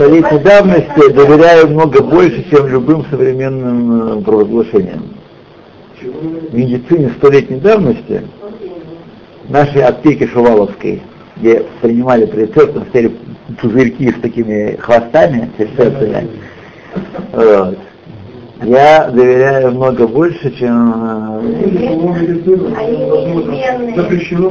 столетней 0.00 0.38
давности 0.38 1.12
доверяю 1.12 1.68
много 1.68 2.02
больше, 2.02 2.48
чем 2.50 2.66
любым 2.68 3.04
современным 3.10 4.20
э, 4.20 4.22
провозглашениям. 4.22 5.14
В 6.00 6.54
медицине 6.54 7.12
столетней 7.18 7.60
давности 7.60 8.22
нашей 9.50 9.82
аптеки 9.82 10.26
Шуваловской, 10.26 11.02
где 11.36 11.64
принимали 11.82 12.24
по 12.24 12.36
рецептам, 12.36 12.86
стояли 12.86 13.14
пузырьки 13.60 14.10
с 14.10 14.20
такими 14.22 14.76
хвостами, 14.80 15.50
с 15.58 15.60
рецептами, 15.60 16.28
вот. 17.32 17.78
я 18.62 19.10
доверяю 19.10 19.72
много 19.72 20.06
больше, 20.06 20.50
чем 20.56 20.94
э, 20.96 21.40
Запрещено. 23.96 24.50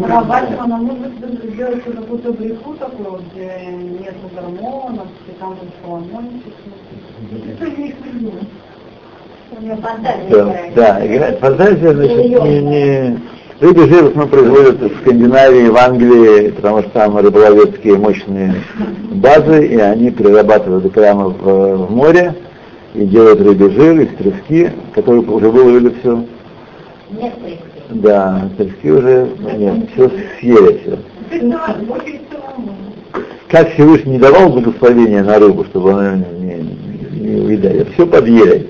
Нам 1.30 1.36
нужно 1.36 1.52
сделать 1.52 1.84
какую-то 1.84 2.34
бреху 2.34 2.74
такую, 2.76 3.22
где 3.32 3.66
нет 3.68 4.16
гормонов, 4.34 5.08
где 5.24 5.38
там 5.40 5.50
вот 5.50 5.70
соломончик. 5.82 6.54
Это 7.60 7.78
не 7.78 7.90
их 7.90 7.96
придумать. 7.98 8.48
Да, 10.30 10.56
да, 10.76 11.06
играть 11.06 11.40
фантазия, 11.40 11.94
значит, 11.94 12.18
не, 12.18 12.62
не... 12.62 13.20
Рыбий 13.60 13.90
жир 13.90 14.12
мы 14.16 14.28
производят 14.28 14.80
в 14.80 15.02
Скандинавии, 15.02 15.68
в 15.68 15.78
Англии, 15.78 16.52
потому 16.52 16.82
что 16.82 16.90
там 16.92 17.18
рыболовецкие 17.18 17.98
мощные 17.98 18.56
базы, 19.12 19.66
и 19.66 19.78
они 19.78 20.12
перерабатывают 20.12 20.92
прямо 20.94 21.30
в, 21.30 21.88
в 21.88 21.92
море 21.92 22.36
и 22.94 23.06
делают 23.06 23.42
рыбий 23.42 23.70
жир 23.72 24.00
из 24.02 24.16
трески, 24.16 24.72
который 24.94 25.20
уже 25.20 25.50
выловили 25.50 25.94
все. 26.00 26.24
Нет, 27.12 27.34
Да, 27.90 28.50
трески 28.58 28.92
уже, 28.92 29.28
нет, 29.58 29.90
все 29.94 30.12
съели 30.40 30.78
все. 30.78 31.00
Как 33.48 33.74
Всевышний 33.74 34.14
не 34.14 34.20
давал 34.20 34.50
благословения 34.50 35.24
на 35.24 35.40
рыбу, 35.40 35.66
чтобы 35.66 35.92
она 35.94 36.16
не, 36.16 36.56
не, 36.56 37.20
не 37.20 37.42
уедали, 37.42 37.88
все 37.94 38.06
подъели. 38.06 38.68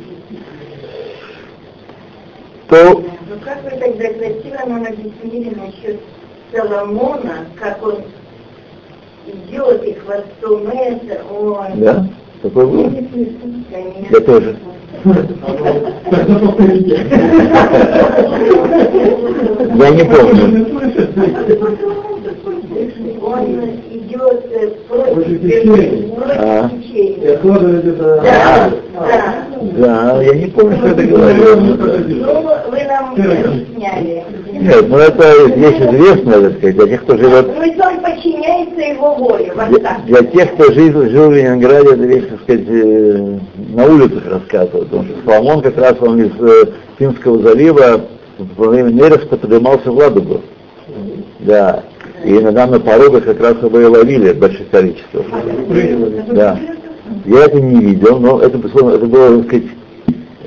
То 2.70 3.04
Ну 3.30 3.36
как 3.44 3.64
вы 3.64 3.72
тогда 3.72 4.14
красиво 4.14 4.60
нам 4.68 4.86
объяснили 4.86 5.56
насчет 5.56 6.00
Соломона, 6.52 7.46
как 7.60 7.86
он 7.86 8.04
идет 9.28 9.84
и 9.84 9.94
хвостом 9.94 10.68
это, 10.68 11.22
ой. 11.32 11.68
Да? 11.76 12.08
Такое 12.42 12.66
было? 12.66 12.90
Конечно. 12.90 14.08
Я 14.10 14.20
тоже. 14.22 14.58
Я 19.76 19.90
не 19.90 20.04
помню. 20.06 20.66
Он 23.30 23.46
идет 23.92 24.46
э, 24.52 24.70
против 24.88 25.42
течения. 25.42 26.10
А. 26.36 26.72
откладывать 27.34 27.86
это... 27.86 28.22
Да, 28.24 28.72
да. 28.94 29.50
Да, 29.78 30.22
я 30.24 30.34
не 30.34 30.48
помню, 30.48 30.78
что 30.78 30.88
это 30.88 31.04
говорил. 31.04 31.56
Ну, 31.58 32.48
вы 32.72 32.84
нам 32.86 33.12
объясняли. 33.12 34.24
Нет, 34.52 34.90
ну 34.90 34.98
это 34.98 35.48
вещь 35.48 35.78
известная, 35.78 36.50
так 36.50 36.58
сказать, 36.58 36.76
для 36.76 36.88
тех, 36.88 37.04
кто 37.04 37.18
живет 37.18 37.56
То 37.56 37.64
есть 37.64 37.80
он 37.80 38.00
подчиняется 38.00 38.82
его 38.82 39.16
воле, 39.16 39.54
вот 39.56 39.70
Для, 39.70 39.80
так. 39.80 40.06
для 40.06 40.24
тех, 40.24 40.54
кто 40.56 40.72
жил, 40.74 41.10
жил 41.10 41.30
в 41.30 41.34
Ленинграде, 41.34 41.94
это 41.94 42.04
вещь, 42.04 42.26
так 42.30 42.42
сказать, 42.42 42.66
э, 42.68 43.38
на 43.70 43.86
улицах 43.86 44.26
рассказывают, 44.26 44.90
потому 44.90 45.04
что 45.06 45.16
Соломон 45.26 45.62
как 45.62 45.78
раз 45.78 45.96
он 46.02 46.20
из 46.20 46.32
э, 46.42 46.72
Финского 46.98 47.42
залива 47.42 48.02
во 48.58 48.68
время 48.70 48.90
нереста 48.90 49.38
поднимался 49.38 49.92
в 49.92 49.98
Ладогу. 49.98 50.42
Да. 51.40 51.84
И 52.24 52.38
иногда 52.38 52.68
на 52.68 52.80
порогах 52.80 53.26
как 53.26 53.40
раз 53.40 53.56
его 53.62 53.80
и 53.80 53.86
ловили 53.86 54.34
больших 54.34 54.70
количествах. 54.70 55.26
Да. 56.28 56.60
Я 57.26 57.46
это 57.46 57.60
не 57.60 57.82
видел, 57.82 58.20
но 58.20 58.40
это, 58.40 58.58
это 58.58 59.06
было, 59.06 59.38
так 59.38 59.48
сказать, 59.48 59.66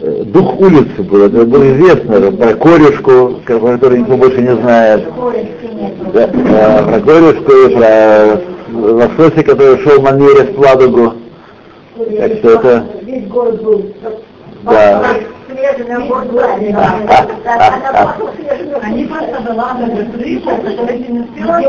э, 0.01 0.23
дух 0.27 0.61
улицы 0.61 1.03
был, 1.03 1.23
это 1.23 1.45
было 1.45 1.73
известно, 1.73 2.33
про 2.33 2.55
корюшку, 2.55 3.41
которую 3.45 4.01
никто 4.01 4.17
больше 4.17 4.41
не 4.41 4.55
знает. 4.55 5.05
Да, 6.13 6.31
э, 6.33 6.85
про 6.85 7.01
корюшку 7.01 7.53
про 7.77 8.41
лосося, 8.73 9.43
который 9.43 9.79
шел 9.79 10.03
на 10.03 10.13
нерест 10.13 10.55
в 10.55 10.61
Ладогу. 10.61 11.15
Так 12.19 12.33
что 12.35 12.51
это, 12.51 12.87
Весь 13.03 13.27
город 13.27 13.63
был 13.63 13.85
да. 14.65 15.17
Они 18.83 19.05
просто 19.05 19.43
заладывали 19.47 20.05
крышу, 20.13 20.51
чтобы 20.73 20.93
не 20.93 21.29
Да. 21.45 21.61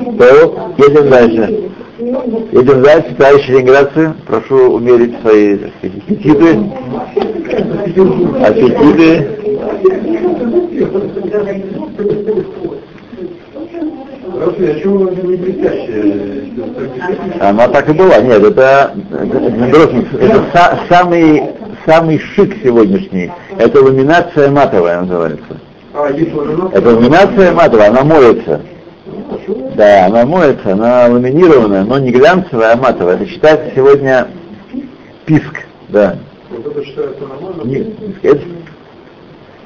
успела. 0.00 0.72
Едем 0.78 1.08
дальше. 1.10 1.70
Едем 1.98 2.82
дальше, 2.82 3.14
товарищи 3.16 3.50
ленинградцы, 3.50 4.14
прошу 4.26 4.74
умерить 4.74 5.14
свои 5.22 5.54
аппетиты. 5.82 6.58
Аппетиты. 8.44 9.26
А 17.40 17.50
она 17.50 17.66
не 17.66 17.72
так 17.72 17.88
и 17.88 17.92
была. 17.92 18.18
Нет, 18.20 18.42
это, 18.42 18.92
это, 19.12 19.88
это 20.20 20.44
са- 20.52 20.78
самый, 20.88 21.42
самый 21.86 22.18
шик 22.18 22.54
сегодняшний. 22.62 23.30
Это 23.58 23.82
ламинация 23.82 24.50
матовая 24.50 25.00
называется. 25.02 25.56
А? 25.94 26.08
Это 26.72 26.90
ламинация 26.90 27.52
матовая, 27.52 27.88
она 27.90 28.04
моется. 28.04 28.60
Да, 29.76 30.06
она 30.06 30.26
моется, 30.26 30.72
она 30.72 31.06
ламинированная, 31.08 31.84
но 31.84 31.98
не 31.98 32.10
глянцевая, 32.10 32.74
а 32.74 32.76
матовая. 32.76 33.14
Это 33.16 33.26
считается 33.26 33.70
сегодня 33.74 34.28
писк, 35.24 35.62
да. 35.88 36.16
Вот 36.50 36.66
это 36.66 36.84
считается 36.84 37.22
нормально? 37.26 37.62
Не- 37.64 37.94
это- 38.22 38.40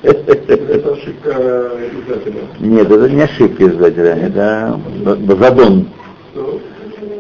Это 0.03 0.93
ошибка 0.93 1.31
издателя. 1.31 2.41
Нет, 2.59 2.91
это 2.91 3.09
не 3.11 3.21
ошибка 3.23 3.67
издателя, 3.67 4.15
это 4.17 4.81
б- 5.05 5.15
базадон. 5.17 5.89
Что? 6.33 6.61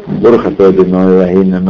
Борух 0.07 0.47
Атоби, 0.47 0.83
но 0.85 1.11
Элохейна 1.11 1.61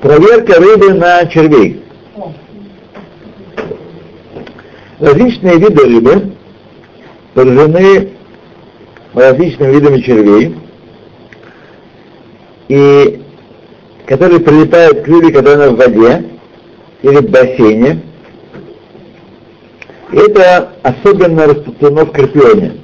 Проверка 0.00 0.60
рыбы 0.60 0.94
на 0.94 1.26
червей. 1.26 1.82
Различные 4.98 5.58
виды 5.58 5.84
рыбы 5.84 6.32
поражены 7.34 8.12
различными 9.12 9.72
видами 9.74 10.00
червей, 10.00 10.56
и 12.68 13.22
которые 14.12 14.40
прилетают 14.40 15.04
к 15.04 15.08
рыбе, 15.08 15.32
когда 15.32 15.54
она 15.54 15.70
в 15.70 15.76
воде 15.76 16.22
или 17.00 17.16
в 17.16 17.30
бассейне. 17.30 18.02
И 20.12 20.16
это 20.16 20.70
особенно 20.82 21.46
распространено 21.46 22.04
в 22.04 22.12
Карпионе. 22.12 22.74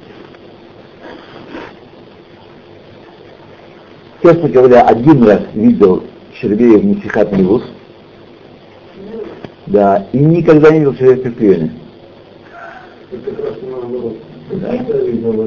Честно 4.23 4.49
говоря, 4.49 4.81
один 4.81 5.23
раз 5.23 5.41
видел 5.53 6.03
червей 6.41 6.77
в 6.77 6.85
Нефихат 6.85 7.31
Ливус, 7.31 7.61
да, 9.67 10.07
и 10.11 10.17
никогда 10.17 10.71
не 10.71 10.79
видел 10.79 10.95
червей 10.95 11.17
в 11.17 11.21
Карпионе. 11.21 11.73
Это 13.11 13.31
как 13.31 13.45
раз 13.45 13.53
наоборот. 13.69 14.17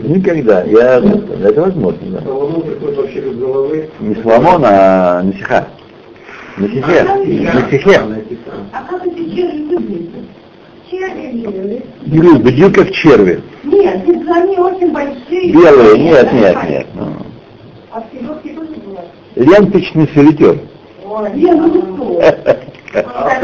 Никогда. 0.03 0.65
Я, 0.65 0.99
это 0.99 1.61
возможно, 1.61 2.01
да. 2.11 2.21
Соломон 2.23 2.63
приходит 2.63 2.97
вообще 2.97 3.21
без 3.21 3.37
головы. 3.37 3.89
Не 4.01 4.15
Соломон, 4.17 4.63
а 4.65 5.23
Насиха. 5.23 5.69
Насихе. 6.57 7.05
Насихе. 7.55 8.01
А 8.73 8.83
как 8.85 9.07
эти 9.07 9.35
черви 9.35 9.63
выглядят? 9.63 10.25
Черви. 10.91 11.83
Бедил 12.05 12.73
как 12.73 12.91
черви. 12.91 13.43
Нет, 13.63 14.03
ведь 14.07 14.29
они 14.29 14.59
очень 14.59 14.93
большие. 14.93 15.53
Белые, 15.53 15.99
нет, 15.99 16.33
нет, 16.33 16.57
нет. 16.69 16.87
Ну. 16.95 17.17
А? 17.93 18.03
Ленточный 19.37 20.09
солитер. 20.15 20.59
Ой, 21.05 21.31
нет, 21.35 21.57
ну 21.57 21.69
что? 21.71 22.23
А. 22.95 23.41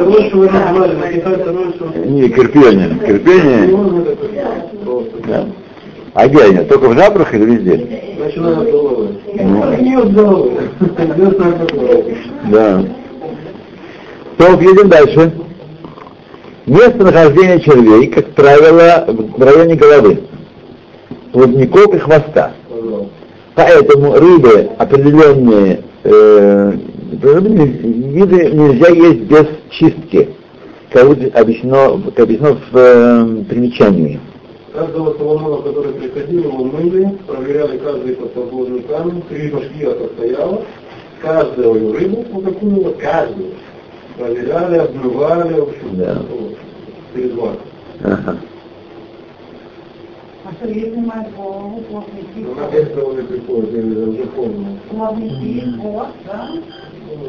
Не, 2.04 2.28
кирпионе. 2.28 2.98
Кирпионе, 3.06 3.66
А 6.18 6.26
где 6.26 6.42
они? 6.42 6.64
Только 6.64 6.88
в 6.88 6.94
жабрах 6.94 7.32
или 7.32 7.44
везде? 7.44 7.76
Головы. 8.36 9.08
Ну. 9.36 9.76
Не 9.80 9.94
от 9.94 10.12
головы. 10.12 10.50
Так 10.96 11.10
от 11.10 11.72
головы. 11.72 12.16
Да. 12.50 12.84
То 14.36 14.60
едем 14.60 14.88
дальше. 14.88 15.32
Местонахождение 16.66 17.60
червей, 17.60 18.08
как 18.08 18.26
правило, 18.30 19.04
в 19.06 19.40
районе 19.40 19.76
головы, 19.76 20.18
плавников 21.30 21.94
и 21.94 21.98
хвоста. 21.98 22.50
Поэтому 23.54 24.14
рыбы 24.16 24.70
определенные 24.76 25.82
э, 26.02 26.72
не- 27.12 28.12
виды 28.12 28.50
нельзя 28.50 28.88
есть 28.88 29.20
без 29.20 29.46
чистки, 29.70 30.30
как 30.90 31.04
объяснено, 31.04 32.02
как 32.10 32.24
объяснено 32.24 32.58
в 32.72 32.76
э, 32.76 33.44
примечании. 33.48 34.18
Каждого 34.78 35.12
Соломона, 35.18 35.62
который 35.62 35.92
приходил, 35.92 36.44
его 36.44 36.64
мыли, 36.64 37.08
проверяли 37.26 37.78
каждый 37.78 38.14
подсоборный 38.14 38.80
камень, 38.82 39.22
три 39.28 39.50
башкира 39.50 39.96
стояла, 40.14 40.62
каждую 41.20 41.94
рыбу, 41.94 42.24
ну 42.32 42.40
какую 42.40 42.94
каждую, 43.00 43.54
проверяли, 44.16 44.78
обмывали, 44.78 45.54
в 45.54 45.62
общем, 45.64 45.96
Да. 45.96 46.22
вот, 46.30 46.56
перед 47.12 47.34
вами. 47.34 47.56
Ага. 48.04 48.36
А 50.44 50.52
что 50.54 50.68
если 50.68 51.00
мать 51.00 51.26
голову, 51.36 51.82
плавники, 51.90 52.36
Но 52.36 52.54
на 52.54 52.72
этого 52.72 53.12
не 53.14 53.22
приходит, 53.22 53.72
я 53.72 54.08
уже 54.08 54.26
помню. 54.28 54.78
плавники, 54.90 55.64
вот, 55.78 56.06
да? 56.24 56.48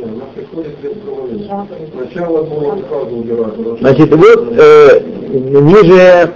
Она 0.04 0.26
приходит 0.36 0.78
без 0.84 1.02
головы. 1.04 1.50
Сначала 1.94 2.44
было 2.44 2.78
сразу 2.88 3.24
что 3.56 3.78
Значит, 3.78 4.14
вот 4.14 4.54
э, 4.56 5.02
ниже 5.34 6.32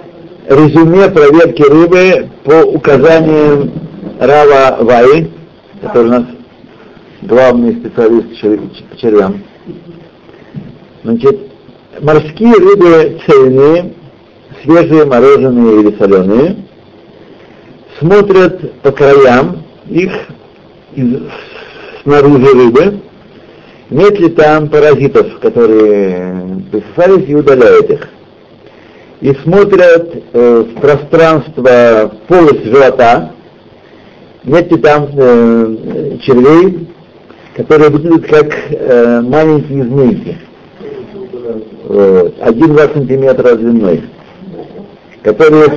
резюме 0.47 1.09
проверки 1.09 1.61
рыбы 1.61 2.29
по 2.43 2.63
указаниям 2.63 3.71
Рава 4.19 4.83
Ваи, 4.83 5.31
который 5.81 6.07
у 6.07 6.11
нас 6.11 6.23
главный 7.21 7.75
специалист 7.75 8.83
по 8.89 8.97
червям. 8.97 9.43
Значит, 11.03 11.39
морские 12.01 12.53
рыбы 12.53 13.19
цельные, 13.25 13.93
свежие, 14.63 15.05
мороженые 15.05 15.81
или 15.81 15.97
соленые, 15.97 16.57
смотрят 17.99 18.73
по 18.81 18.91
краям 18.91 19.63
их 19.89 20.11
из- 20.95 21.21
снаружи 22.03 22.53
рыбы, 22.53 22.99
нет 23.89 24.19
ли 24.19 24.29
там 24.29 24.69
паразитов, 24.69 25.39
которые 25.39 26.63
присосались 26.71 27.29
и 27.29 27.35
удаляют 27.35 27.89
их. 27.89 28.09
И 29.23 29.33
смотрят 29.35 30.15
э, 30.33 30.65
в 30.67 30.81
пространство, 30.81 32.11
полость 32.27 32.65
живота, 32.65 33.31
нет 34.43 34.69
ли 34.69 34.77
там 34.79 35.07
э, 35.15 36.17
червей, 36.23 36.89
которые 37.55 37.89
выглядят 37.89 38.27
как 38.29 38.53
э, 38.69 39.21
маленькие 39.21 39.85
змейки, 39.85 40.37
вот, 41.85 42.37
1-2 42.37 42.93
сантиметра 42.93 43.55
длиной, 43.55 44.03
которые 45.23 45.69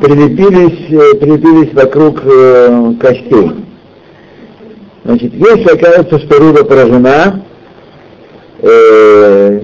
прилепились, 0.00 0.90
э, 0.90 1.18
прилепились 1.18 1.74
вокруг 1.74 2.22
э, 2.24 2.94
костей. 3.02 3.50
Значит, 5.04 5.34
если 5.34 5.76
окажется, 5.76 6.20
что 6.20 6.38
рыба 6.38 6.64
поражена, 6.64 7.44
э, 8.62 9.60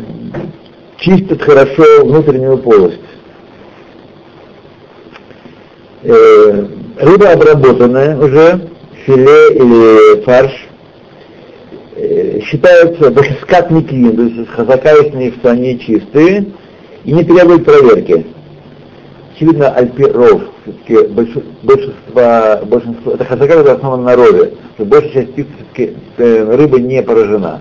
чистят 0.98 1.40
хорошо 1.40 2.04
внутреннюю 2.04 2.58
полость. 2.58 3.00
Э, 6.02 6.66
рыба 6.98 7.32
обработанная 7.32 8.16
уже, 8.16 8.60
филе 9.04 9.54
или 9.54 10.22
фарш, 10.22 10.50
э, 11.96 12.40
считаются 12.40 13.10
башискатники, 13.10 14.10
то 14.16 14.22
есть 14.22 14.48
хазака 14.48 14.94
из 14.94 15.12
них, 15.12 15.34
что 15.34 15.50
они 15.50 15.78
чистые 15.78 16.46
и 17.04 17.12
не 17.12 17.22
требуют 17.22 17.66
проверки. 17.66 18.24
Очевидно, 19.34 19.68
альпиров, 19.68 20.40
все-таки 20.62 21.06
большинство, 21.08 22.66
большинство, 22.66 23.12
это 23.12 23.24
хазака, 23.26 23.54
это 23.60 23.72
основано 23.72 24.04
на 24.04 24.16
рове, 24.16 24.52
что 24.76 24.86
большая 24.86 25.12
часть 25.12 25.32
птиц 25.32 25.46
все-таки 25.54 25.96
э, 26.16 26.56
рыба 26.56 26.80
не 26.80 27.02
поражена. 27.02 27.60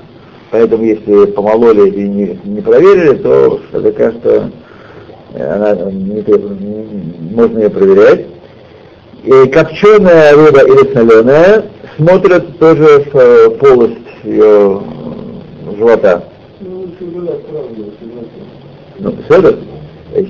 Поэтому 0.52 0.86
если 0.86 1.26
помололи 1.26 1.90
и 1.90 2.08
не, 2.08 2.40
не 2.46 2.62
проверили, 2.62 3.18
то 3.18 3.60
хазака, 3.70 4.14
что 4.14 4.50
она 5.36 5.76
не 5.92 6.22
не- 6.60 7.32
можно 7.36 7.60
ее 7.60 7.70
проверять. 7.70 8.26
И 9.24 9.48
копченая 9.50 10.34
рыба 10.36 10.60
или 10.62 10.94
соленая 10.94 11.66
смотрят 11.98 12.58
тоже 12.58 13.06
в 13.12 13.16
э, 13.16 13.50
полость 13.58 13.98
ее 14.24 14.82
э, 14.82 15.76
живота. 15.78 16.24
ну, 16.62 16.86
убирать 17.00 17.42
сразу, 17.50 17.70
если 17.70 18.06
нет. 18.16 18.26
Ну, 19.00 19.16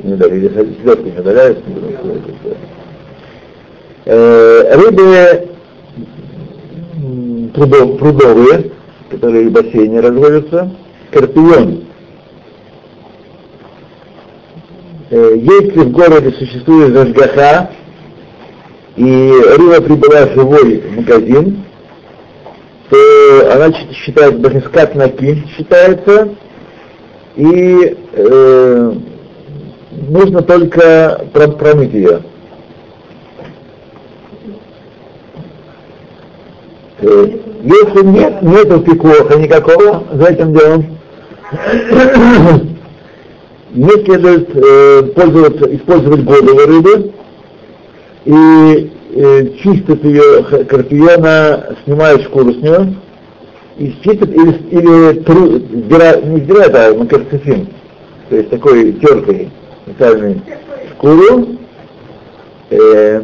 не 0.04 0.14
удаляют, 0.14 0.44
или 0.44 0.76
селедку 0.82 1.04
не 1.10 1.20
удаляют, 1.20 1.60
Э, 4.06 4.76
рыбы 4.76 5.48
прудов- 7.54 7.98
прудовые, 8.00 8.72
которые 9.12 9.50
в 9.50 9.52
бассейне 9.52 10.00
разводятся, 10.00 10.72
карпион. 11.12 11.70
Э, 11.72 11.84
Если 15.12 15.80
в 15.80 15.92
городе 15.92 16.32
существует 16.32 16.94
зажгаха, 16.94 17.72
и 18.96 19.32
рыба 19.58 19.82
прибыла 19.82 20.26
в 20.28 20.34
живой 20.34 20.84
магазин, 20.96 21.64
то 22.90 22.98
она 23.56 23.72
считается, 23.94 24.38
бахискат 24.40 24.94
наки 24.96 25.44
считается, 25.56 26.30
и 27.36 27.98
э, 28.14 28.94
нужно 30.10 30.42
только 30.42 31.26
про- 31.34 31.48
промыть 31.48 31.94
ее. 31.94 32.22
Э, 37.02 37.26
Если 37.64 38.06
нет, 38.06 38.42
нету 38.42 38.80
пикоха 38.82 39.38
никакого 39.38 40.04
за 40.14 40.26
этим 40.28 40.54
делом, 40.54 40.98
не 43.72 43.90
следует 44.04 44.50
э, 44.56 45.04
пользоваться, 45.16 45.76
использовать 45.76 46.24
голову 46.24 46.60
рыбы 46.66 47.12
и 48.26 48.92
э, 49.16 49.48
чистят 49.62 50.04
ее 50.04 50.44
карпиона, 50.66 51.76
снимают 51.84 52.24
шкуру 52.24 52.54
с 52.54 52.58
нее 52.58 52.96
и 53.78 53.94
чистят 54.04 54.30
или, 54.30 54.52
или 54.72 55.20
тру, 55.22 55.60
сдира- 55.60 56.22
не 56.22 56.42
сдирают, 56.42 56.76
а 56.76 56.94
макарцефин, 56.96 57.68
то 58.30 58.36
есть 58.36 58.50
такой 58.50 58.94
теркой 58.94 59.50
специальной 59.86 60.42
шкуру, 60.92 61.48
э, 62.72 63.24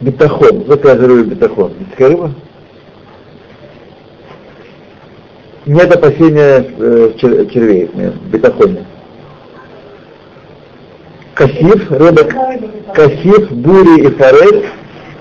бетахон, 0.00 0.66
заказываю 0.66 1.24
бетахон. 1.24 1.72
Дикая 1.90 2.08
рыба? 2.10 2.34
Нет 5.66 5.94
опасения 5.94 6.66
э, 6.76 7.12
чер- 7.18 7.48
червей, 7.50 7.86
в 7.86 8.26
бетахоне. 8.30 8.84
Кассив, 11.34 11.90
рыба, 11.90 12.24
кассив, 12.94 13.50
бури 13.52 14.02
и 14.02 14.10
форель, 14.10 14.66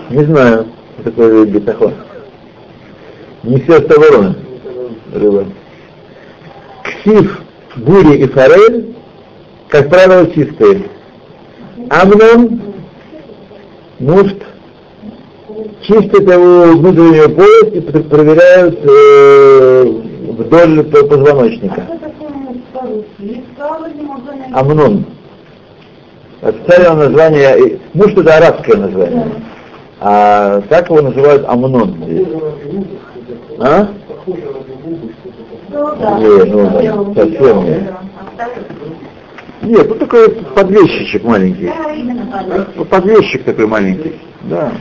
не 0.10 0.24
знаю, 0.26 0.68
что 1.00 1.12
такое 1.12 1.46
бетахон. 1.46 1.94
Не 3.44 3.60
сердце 3.62 4.00
ворона, 4.00 4.36
рыба. 5.14 5.46
Ксив, 6.84 7.40
бури 7.76 8.18
и 8.18 8.28
форель, 8.28 8.96
как 9.70 9.90
правило, 9.90 10.26
чистые. 10.32 10.84
Амнон, 11.90 12.62
муфт, 14.00 14.38
чистят 15.84 16.22
его 16.22 16.74
внутреннюю 16.78 17.30
полость 17.30 17.76
и 17.76 17.80
пр- 17.80 18.04
проверяют 18.04 18.80
э, 18.84 20.02
вдоль 20.32 20.84
по- 20.84 21.04
позвоночника. 21.06 21.88
А? 24.54 24.60
Амнон. 24.60 25.06
Официальное 26.42 27.10
название, 27.10 27.80
муж 27.94 28.14
это 28.14 28.38
арабское 28.38 28.78
название, 28.78 29.32
а 30.00 30.62
так 30.62 30.90
его 30.90 31.02
называют 31.02 31.46
Амнон. 31.48 31.96
А? 33.60 33.88
Ну 35.70 35.96
да. 36.00 36.20
Не, 36.20 36.44
ну, 36.46 37.14
да, 37.14 37.22
совсем 37.24 37.64
нет. 37.66 37.94
Нет, 39.62 39.88
ну 39.90 39.96
такой 39.96 40.30
подвесчичек 40.30 41.24
маленький. 41.24 41.72
Подвесчик 42.90 43.44
такой 43.44 43.68
маленький. 43.68 44.20
Да. 44.42 44.72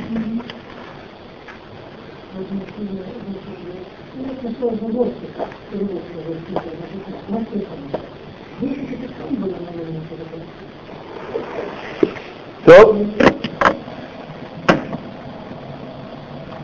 Стоп. 12.63 12.97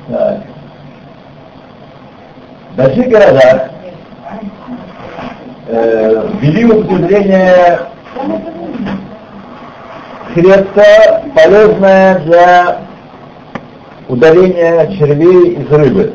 Так. 0.09 0.43
В 2.71 2.77
больших 2.77 3.09
городах 3.09 3.71
э, 5.69 6.29
ввели 6.41 6.65
употребление 6.67 7.81
средство, 10.35 10.85
полезное 11.35 12.19
для 12.21 12.79
удаления 14.09 14.87
червей 14.99 15.55
из 15.55 15.73
рыбы. 15.73 16.13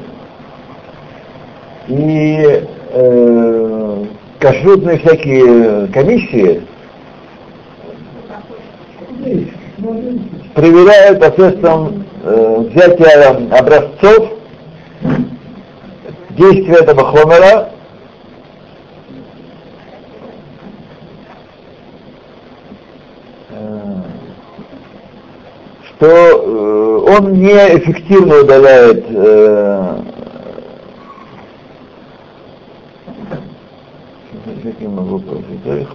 И 1.87 2.63
э, 2.91 4.05
кашрутные 4.39 4.99
всякие 4.99 5.87
комиссии 5.87 6.61
проверяют 10.53 11.19
посредством 11.19 12.05
э, 12.23 12.57
взятия 12.69 13.57
образцов 13.57 14.33
действия 16.31 16.75
этого 16.75 17.03
хомера 17.05 17.69
э, 23.49 24.01
что 25.89 26.07
э, 26.07 27.15
он 27.17 27.33
неэффективно 27.33 28.41
удаляет 28.41 29.05
э, 29.09 30.01
как 34.63 34.73
я 34.79 34.89
могу 34.89 35.19
прочитать? 35.19 35.87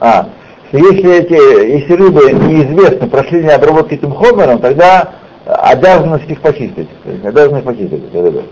А, 0.00 0.28
что 0.68 0.78
если 0.78 1.14
эти, 1.14 1.72
если 1.72 1.94
рыбы 1.94 2.30
неизвестны, 2.32 3.08
прошли 3.08 3.42
не 3.42 3.50
обработки 3.50 3.94
этим 3.94 4.12
хомером, 4.12 4.58
тогда 4.58 5.14
обязанность 5.46 6.28
их 6.28 6.40
почистить. 6.40 6.88
То 7.04 7.10
есть 7.10 7.24
обязаны 7.24 7.58
их 7.58 7.64
почистить 7.64 8.04
эти 8.04 8.16
рыбы. 8.16 8.42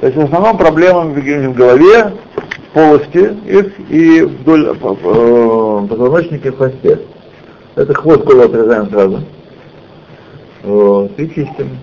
То 0.00 0.06
есть 0.06 0.18
в 0.18 0.24
основном 0.24 0.56
проблема 0.56 1.02
в 1.02 1.54
голове, 1.54 2.12
в 2.70 2.74
полости 2.74 3.34
их 3.46 3.72
и 3.90 4.22
вдоль 4.22 4.68
э, 4.68 4.72
э, 4.72 5.86
позвоночника 5.88 6.48
и 6.48 6.52
хвосте. 6.52 7.00
Это 7.74 7.94
хвост 7.94 8.24
голову 8.24 8.44
отрезаем 8.44 8.88
сразу. 8.90 9.20
Вот, 10.62 11.12
и 11.18 11.28
чистим. 11.28 11.78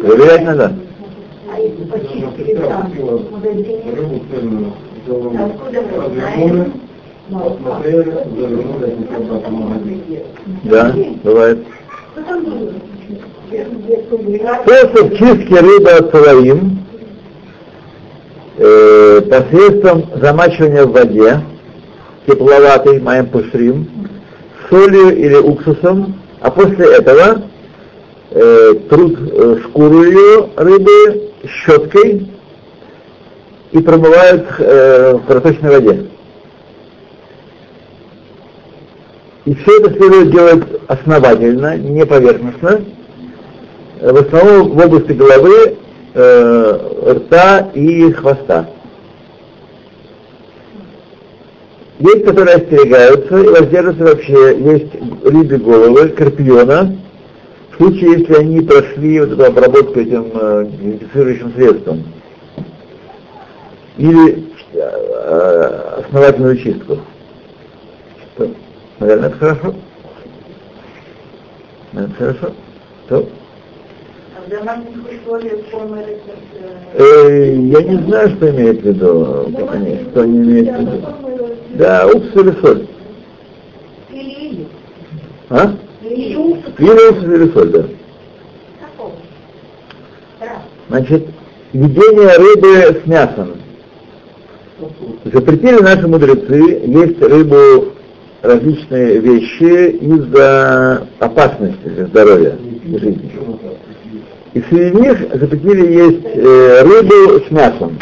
Проверять 0.00 0.44
надо. 0.44 0.74
А 1.60 1.62
если 1.62 1.84
почистили 1.84 2.54
там, 2.54 2.90
цельную. 4.30 4.72
сделали 5.02 5.36
Откуда 5.36 5.82
мы 5.82 5.96
развернули, 6.04 6.72
посмотрели, 7.28 8.16
завернули, 8.34 8.86
магазин. 9.50 10.22
Да, 10.64 10.96
бывает. 11.22 11.58
Способ 14.62 15.16
чистки 15.18 15.54
рыбы 15.54 15.90
от 15.90 16.10
соловин 16.12 16.78
э, 18.56 19.20
посредством 19.22 20.04
замачивания 20.16 20.84
в 20.84 20.92
воде, 20.92 21.42
тепловатой, 22.26 23.00
маем 23.00 23.26
пушрим, 23.26 23.86
солью 24.70 25.14
или 25.14 25.34
уксусом, 25.34 26.20
а 26.40 26.50
после 26.50 26.94
этого 26.94 27.42
э, 28.30 28.74
труд 28.88 29.18
э, 29.20 29.56
шкуру 29.64 30.04
ее 30.04 30.48
рыбы 30.56 31.29
щеткой 31.44 32.30
и 33.72 33.78
промывают 33.78 34.46
э, 34.58 35.14
в 35.14 35.26
проточной 35.26 35.70
воде. 35.70 36.06
И 39.46 39.54
все 39.54 39.78
это 39.78 39.94
следует 39.94 40.30
делать 40.30 40.64
основательно, 40.88 41.76
не 41.76 42.04
поверхностно, 42.04 42.84
в 44.00 44.16
основном 44.16 44.70
в 44.70 44.78
области 44.78 45.12
головы, 45.12 45.76
э, 46.14 47.12
рта 47.12 47.70
и 47.74 48.12
хвоста. 48.12 48.68
Есть, 52.00 52.24
которые 52.24 52.56
остерегаются 52.56 53.38
и 53.38 53.48
воздерживаются 53.48 54.04
вообще. 54.04 54.58
Есть 54.58 54.94
рыбьи 55.22 55.58
головы, 55.58 56.08
карпиона, 56.08 56.96
случае, 57.80 58.18
если 58.18 58.34
они 58.34 58.60
прошли 58.60 59.20
вот 59.20 59.32
эту 59.32 59.44
обработку 59.44 60.00
этим 60.00 60.30
э, 60.34 60.66
дезинфицирующим 60.70 61.54
средством. 61.54 62.02
Или 63.96 64.44
э, 64.74 66.02
основательную 66.04 66.58
чистку. 66.58 66.98
Что? 68.34 68.50
Наверное, 68.98 69.28
это 69.28 69.38
хорошо. 69.38 69.74
Наверное, 71.92 72.16
хорошо. 72.16 72.52
То. 73.08 73.28
А 74.36 74.46
в 74.46 74.50
домашних 74.50 75.22
условиях 75.22 75.60
хомер 75.70 76.04
это... 76.04 77.02
Э, 77.02 77.54
я 77.54 77.82
не 77.82 77.96
знаю, 78.06 78.30
что 78.36 78.50
имеет 78.50 78.82
в 78.82 78.84
виду, 78.84 79.46
что 80.10 80.20
они 80.20 80.36
имеют 80.38 80.68
в 80.68 80.80
виду. 80.80 81.06
Да, 81.76 82.06
уксус 82.06 82.44
или 82.44 82.60
соль. 82.60 82.86
Или 84.12 84.66
А? 85.48 85.74
Или 86.02 86.36
уксус. 86.36 86.74
Или 86.78 87.10
уксус 87.10 87.24
или 87.24 87.52
соль, 87.52 87.68
да. 87.70 87.84
Значит, 90.88 91.26
едение 91.72 92.36
рыбы 92.36 93.00
с 93.02 93.06
мясом. 93.06 93.52
Запретили 95.24 95.80
наши 95.82 96.08
мудрецы 96.08 96.82
есть 96.86 97.20
рыбу 97.22 97.92
различные 98.42 99.18
вещи 99.18 99.90
из-за 99.90 101.06
опасности 101.18 101.84
для 101.84 102.06
здоровья 102.06 102.56
и 102.84 102.98
жизни. 102.98 103.30
И 104.54 104.62
среди 104.68 104.96
них 104.96 105.18
запретили 105.34 105.92
есть 105.92 106.26
э, 106.34 106.82
рыбу 106.82 107.44
с 107.46 107.50
мясом. 107.50 107.98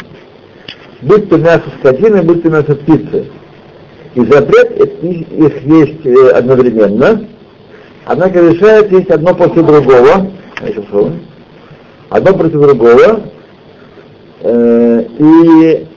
Будь 1.01 1.29
то 1.29 1.37
мясо 1.37 1.65
скотины, 1.79 2.23
будь 2.23 2.41
то 2.41 2.49
мясо 2.49 2.75
птицы. 2.75 3.25
И 4.15 4.25
запрет 4.25 4.71
их 5.03 5.61
есть 5.63 6.05
э, 6.05 6.29
одновременно, 6.31 7.27
однако 8.09 8.39
решает 8.41 8.91
есть 8.91 9.11
одно 9.11 9.35
после 9.35 9.61
другого, 9.61 10.31
одно 12.09 12.33
против 12.33 12.59
другого, 12.59 13.21
э, 14.41 15.03
и 15.19 15.87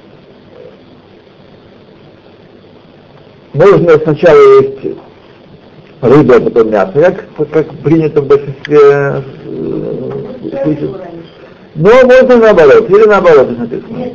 можно 3.55 3.99
сначала 3.99 4.61
есть 4.61 4.99
рыбу, 6.03 6.35
а 6.35 6.41
потом 6.41 6.71
мясо, 6.71 6.93
как, 6.93 7.51
как 7.51 7.71
принято 7.79 8.21
в 8.21 8.27
большинстве 8.27 8.79
э, 8.83 9.23
случаев. 10.65 10.97
Но 11.75 11.91
можно 12.05 12.37
наоборот, 12.37 12.91
или 12.91 13.07
наоборот, 13.07 13.59
написано. 13.59 13.97
Нет. 13.97 14.13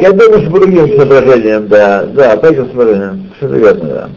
Я 0.00 0.12
думаю, 0.12 0.40
что 0.40 0.50
по 0.50 0.60
другим 0.60 0.96
соображениям, 0.96 1.68
да, 1.68 2.06
да, 2.06 2.36
по 2.38 2.46
этим 2.46 2.66
соображениям, 2.68 3.30
что 3.36 3.46
верно, 3.48 3.88
да. 3.88 4.08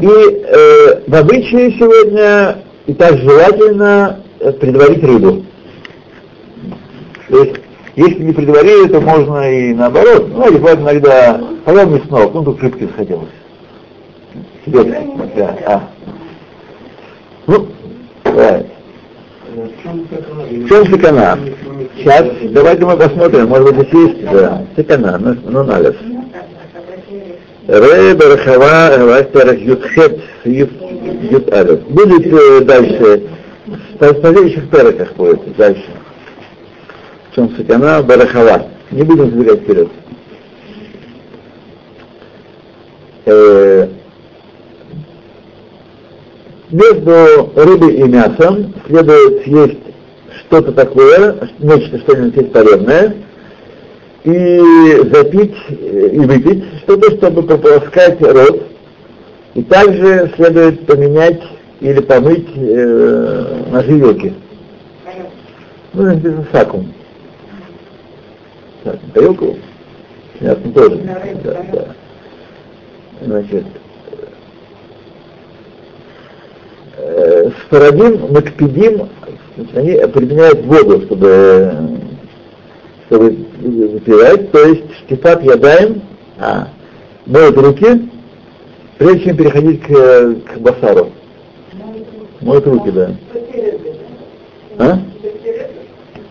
И 0.00 0.06
э, 0.06 1.02
в 1.06 1.14
обычае 1.14 1.72
сегодня 1.72 2.58
и 2.86 2.94
так 2.94 3.18
желательно 3.18 4.20
э, 4.40 4.52
предварить 4.52 5.02
рыбу. 5.04 5.44
То 7.28 7.42
есть, 7.44 7.56
если 7.96 8.22
не 8.22 8.32
предварили, 8.32 8.88
то 8.88 9.00
можно 9.00 9.50
и 9.50 9.74
наоборот. 9.74 10.28
Ну, 10.28 10.48
и 10.48 10.56
бывает 10.56 10.80
иногда 10.80 11.40
поел 11.64 11.90
мясного, 11.90 12.30
ну, 12.32 12.44
тут 12.44 12.60
рыбки 12.62 12.84
захотелось. 12.84 13.28
Себе, 14.64 14.84
да, 15.36 15.56
а. 15.66 15.82
Ну, 17.46 17.68
бывает. 18.24 18.66
В 19.54 20.68
чем 20.68 20.86
сакана? 20.86 21.38
Сейчас, 21.96 22.26
давайте 22.50 22.86
мы 22.86 22.96
посмотрим, 22.96 23.48
может 23.48 23.76
быть, 23.76 23.88
здесь 23.88 24.16
есть, 24.16 24.30
да, 24.30 24.64
сакана, 24.76 25.18
ну, 25.18 25.36
ну, 25.44 25.64
налез. 25.64 25.94
Ре 27.68 28.14
Барахава 28.14 28.96
Растарах 28.96 29.58
Ютхет 29.60 30.20
Ют 30.44 31.52
Алев. 31.52 31.82
Будет 31.88 32.26
э, 32.26 32.60
дальше, 32.64 33.22
в 34.00 34.20
следующих 34.20 34.68
переках 34.68 35.14
будет 35.14 35.56
дальше. 35.56 35.84
в 37.30 37.34
чем 37.36 37.54
сакана 37.56 38.02
барахава. 38.02 38.66
Не 38.90 39.04
будем 39.04 39.30
забегать 39.30 39.60
вперед. 39.60 39.88
Э, 43.26 43.88
между 46.70 47.52
рыбой 47.54 47.94
и 47.94 48.02
мясом 48.02 48.74
следует 48.88 49.44
съесть 49.44 49.78
что-то 50.40 50.72
такое, 50.72 51.48
нечто, 51.60 51.98
что-нибудь 52.00 52.36
есть 52.36 52.52
полезное, 52.52 53.14
и 54.24 54.58
запить 55.12 55.54
и 55.70 56.18
выпить 56.18 56.64
что-то, 56.82 57.10
чтобы 57.16 57.42
прополоскать 57.42 58.20
рот. 58.20 58.66
И 59.54 59.62
также 59.62 60.32
следует 60.36 60.86
поменять 60.86 61.42
или 61.80 62.00
помыть 62.00 62.48
э, 62.56 63.64
ножи. 63.70 64.34
Ну, 65.92 66.06
это 66.06 66.46
сакум. 66.52 66.92
Сакум. 68.84 69.10
Тарелку? 69.12 69.56
Мясом 70.40 70.72
тоже. 70.72 70.96
Да, 71.44 71.66
да. 71.72 71.84
Значит, 73.20 73.64
э, 76.96 77.50
Сфарадим, 77.66 78.32
Макпидим, 78.32 79.08
они 79.74 79.92
применяют 80.12 80.64
воду, 80.64 81.02
чтобы, 81.02 81.72
чтобы 83.06 83.36
выпивать, 83.60 84.50
то 84.52 84.66
есть 84.66 84.84
штифат 84.98 85.42
ядаем, 85.42 86.02
а, 86.38 86.68
моют 87.26 87.56
руки, 87.56 88.08
прежде 88.98 89.24
чем 89.24 89.36
переходить 89.36 89.82
к, 89.82 89.88
к 89.88 90.58
басару. 90.58 91.10
Моют 92.40 92.66
руки, 92.66 92.90
да. 92.90 93.10
А? 94.78 94.98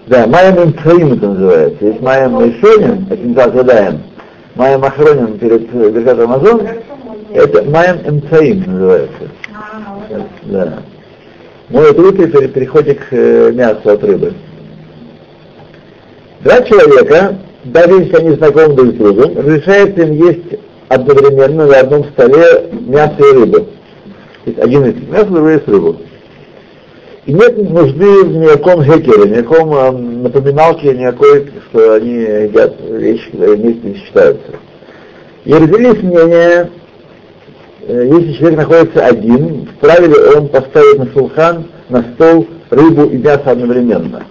Да, 0.08 0.28
Майям 0.28 0.64
Имцаим 0.64 1.14
это 1.14 1.28
называется. 1.28 1.86
Есть 1.86 2.02
Майям 2.02 2.36
Ишоним, 2.50 3.08
это 3.10 3.22
не 3.22 3.34
так 3.34 3.56
задаем. 3.56 4.02
Майям 4.56 4.84
Ахроним 4.84 5.40
перед 5.40 5.72
Беркат 5.72 6.20
Амазон, 6.20 6.68
это 7.34 7.64
Майям 7.64 8.00
Имцаим 8.06 8.64
называется. 8.68 9.30
Да. 10.44 10.80
Моют 11.70 11.98
руки 11.98 12.26
при 12.26 12.48
переходе 12.48 12.96
к 12.96 13.08
э, 13.12 13.52
мясу 13.54 13.90
от 13.90 14.04
рыбы. 14.04 14.34
Два 16.44 16.62
человека, 16.62 17.38
даже 17.66 17.94
если 17.94 18.16
они 18.16 18.36
знакомы 18.36 18.74
друг 18.74 18.96
с 18.96 18.98
другом, 18.98 19.38
разрешается 19.38 20.02
им 20.02 20.14
есть 20.14 20.60
одновременно 20.90 21.68
на 21.68 21.80
одном 21.80 22.04
столе 22.06 22.70
мясо 22.88 23.16
и 23.20 23.34
рыбу. 23.34 23.60
То 23.60 23.68
есть 24.46 24.60
один 24.60 24.86
из 24.86 25.08
мясо, 25.08 25.26
другой 25.26 25.58
из 25.58 25.68
рыбу. 25.68 25.98
И 27.28 27.34
нет 27.34 27.56
нужды 27.58 28.24
в 28.24 28.36
никаком 28.36 28.84
хекере, 28.84 29.30
никаком 29.30 29.74
э, 29.76 29.92
напоминалке, 29.92 30.98
никакой, 30.98 31.52
что 31.70 31.94
они 31.94 32.14
едят 32.14 32.74
вещи, 32.90 33.30
которые 33.30 33.58
вместе 33.58 33.88
не 33.90 33.96
считаются. 33.98 34.54
И 35.46 35.54
разделились 35.54 36.02
мнения, 36.02 36.72
э, 37.88 38.10
если 38.12 38.34
человек 38.34 38.58
находится 38.58 39.06
один, 39.06 39.68
вправе 39.78 40.08
ли 40.08 40.16
он 40.36 40.48
поставить 40.48 40.98
на 40.98 41.06
сулхан, 41.14 41.66
на 41.90 42.04
стол 42.16 42.48
рыбу 42.72 43.04
и 43.04 43.18
мясо 43.18 43.52
одновременно. 43.52 44.24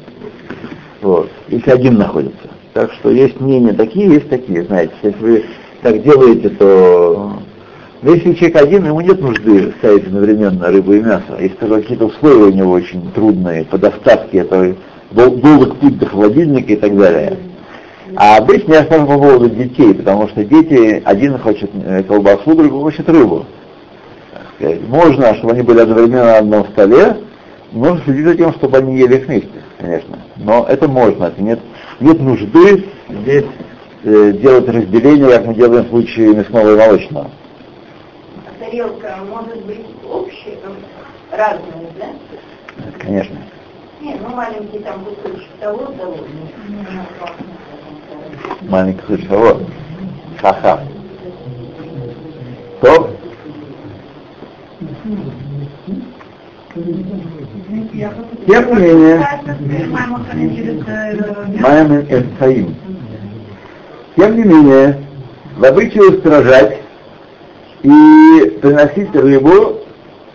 Вот, 1.01 1.31
если 1.51 1.71
один 1.71 1.99
находится. 1.99 2.49
Так 2.73 2.93
что 2.93 3.11
есть 3.11 3.41
мнения 3.41 3.73
такие, 3.73 4.09
есть 4.09 4.29
такие, 4.29 4.65
знаете. 4.65 4.93
Если 5.03 5.19
вы 5.19 5.45
так 5.83 6.03
делаете, 6.03 6.49
то 6.51 7.33
но 8.03 8.15
если 8.15 8.33
человек 8.33 8.57
один, 8.57 8.87
ему 8.87 9.01
нет 9.03 9.21
нужды 9.21 9.75
ставить 9.79 10.07
одновременно 10.07 10.69
рыбу 10.69 10.95
и 10.95 11.01
мясо. 11.01 11.37
Если 11.39 11.57
какие-то 11.57 12.07
условия 12.07 12.45
у 12.45 12.53
него 12.53 12.73
очень 12.73 13.11
трудные 13.13 13.65
по 13.65 13.77
доставке, 13.77 14.39
это 14.39 14.75
дол- 15.11 15.37
долгий 15.37 15.73
путь 15.73 15.99
до 15.99 16.07
холодильника 16.07 16.73
и 16.73 16.77
так 16.77 16.97
далее. 16.97 17.37
А 18.17 18.39
обычно 18.39 18.73
я 18.75 18.85
скажу 18.85 19.07
по 19.07 19.19
поводу 19.19 19.51
детей, 19.51 19.95
потому 19.95 20.29
что 20.29 20.45
дети, 20.45 21.03
один 21.05 21.39
хочет 21.39 21.71
э, 21.75 22.03
колбасу, 22.05 22.55
другой 22.55 22.81
хочет 22.81 23.09
рыбу. 23.09 23.45
Можно, 24.89 25.35
чтобы 25.37 25.53
они 25.53 25.63
были 25.63 25.81
одновременно 25.81 26.25
на 26.25 26.39
одном 26.39 26.67
столе, 26.69 27.17
нужно 27.73 28.03
следить 28.05 28.27
за 28.27 28.35
тем, 28.35 28.53
чтобы 28.55 28.79
они 28.79 28.99
ели 28.99 29.17
их 29.17 29.27
вместе, 29.27 29.49
конечно. 29.81 30.19
Но 30.37 30.67
это 30.69 30.89
можно, 30.89 31.25
это 31.25 31.43
нет, 31.43 31.61
нет 32.01 32.21
нужды 32.21 32.87
здесь 33.09 33.47
э, 34.05 34.33
делать 34.33 34.69
разделение, 34.69 35.31
как 35.31 35.47
мы 35.47 35.55
делаем 35.55 35.85
в 35.85 35.89
случае 35.89 36.35
мясного 36.35 36.73
и 36.73 36.77
молочного. 36.77 37.31
тарелка 38.59 39.17
может 39.29 39.65
быть 39.65 39.87
общая, 40.09 40.57
там, 40.63 40.73
разная, 41.31 41.91
да? 41.99 42.07
Конечно. 42.99 43.37
Не, 44.01 44.15
ну 44.15 44.29
маленький 44.29 44.79
там 44.79 45.05
кусочек 45.05 45.49
того, 45.61 45.87
того. 45.87 46.17
Маленький 48.63 49.01
кусочек 49.03 49.29
того. 49.29 49.61
Ха-ха. 50.41 50.81
Топ. 52.81 53.11
Тем 58.47 58.67
не 58.69 58.81
менее, 58.81 59.27
Маем 61.61 62.01
Эсаим. 62.09 62.75
Тем 64.17 64.37
не 64.37 64.43
менее, 64.45 65.01
в 65.57 65.65
обычае 65.65 66.11
устражать 66.11 66.79
и 67.83 68.59
приносить 68.63 69.15
рыбу 69.15 69.79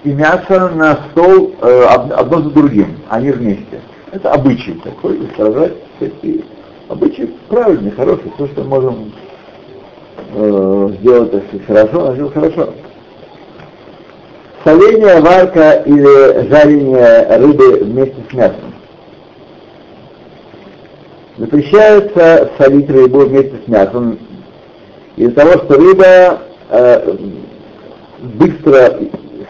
и 0.03 0.09
мясо 0.11 0.69
на 0.75 0.99
стол 1.11 1.53
э, 1.61 1.83
од- 1.85 2.11
одно 2.11 2.41
за 2.41 2.49
другим, 2.49 2.97
а 3.09 3.21
не 3.21 3.31
вместе. 3.31 3.81
Это 4.11 4.31
обычай 4.31 4.73
такой, 4.83 5.19
устражать. 5.19 5.73
Обычай 6.89 7.27
правильный, 7.49 7.91
хороший, 7.91 8.31
то, 8.37 8.47
что 8.47 8.63
можем 8.63 9.11
э, 10.33 10.89
сделать 10.99 11.29
сказать, 11.29 11.65
хорошо, 11.65 12.07
а 12.11 12.29
хорошо. 12.31 12.73
Соление, 14.65 15.21
варка 15.21 15.83
или 15.85 16.49
жарение 16.49 17.37
рыбы 17.37 17.83
вместе 17.83 18.15
с 18.27 18.33
мясом. 18.33 18.73
Запрещается 21.37 22.49
солить 22.57 22.89
рыбу 22.89 23.19
вместе 23.19 23.53
с 23.63 23.67
мясом 23.67 24.17
из-за 25.17 25.33
того, 25.35 25.51
что 25.51 25.77
рыба 25.77 26.39
э, 26.71 27.15
быстро 28.23 28.97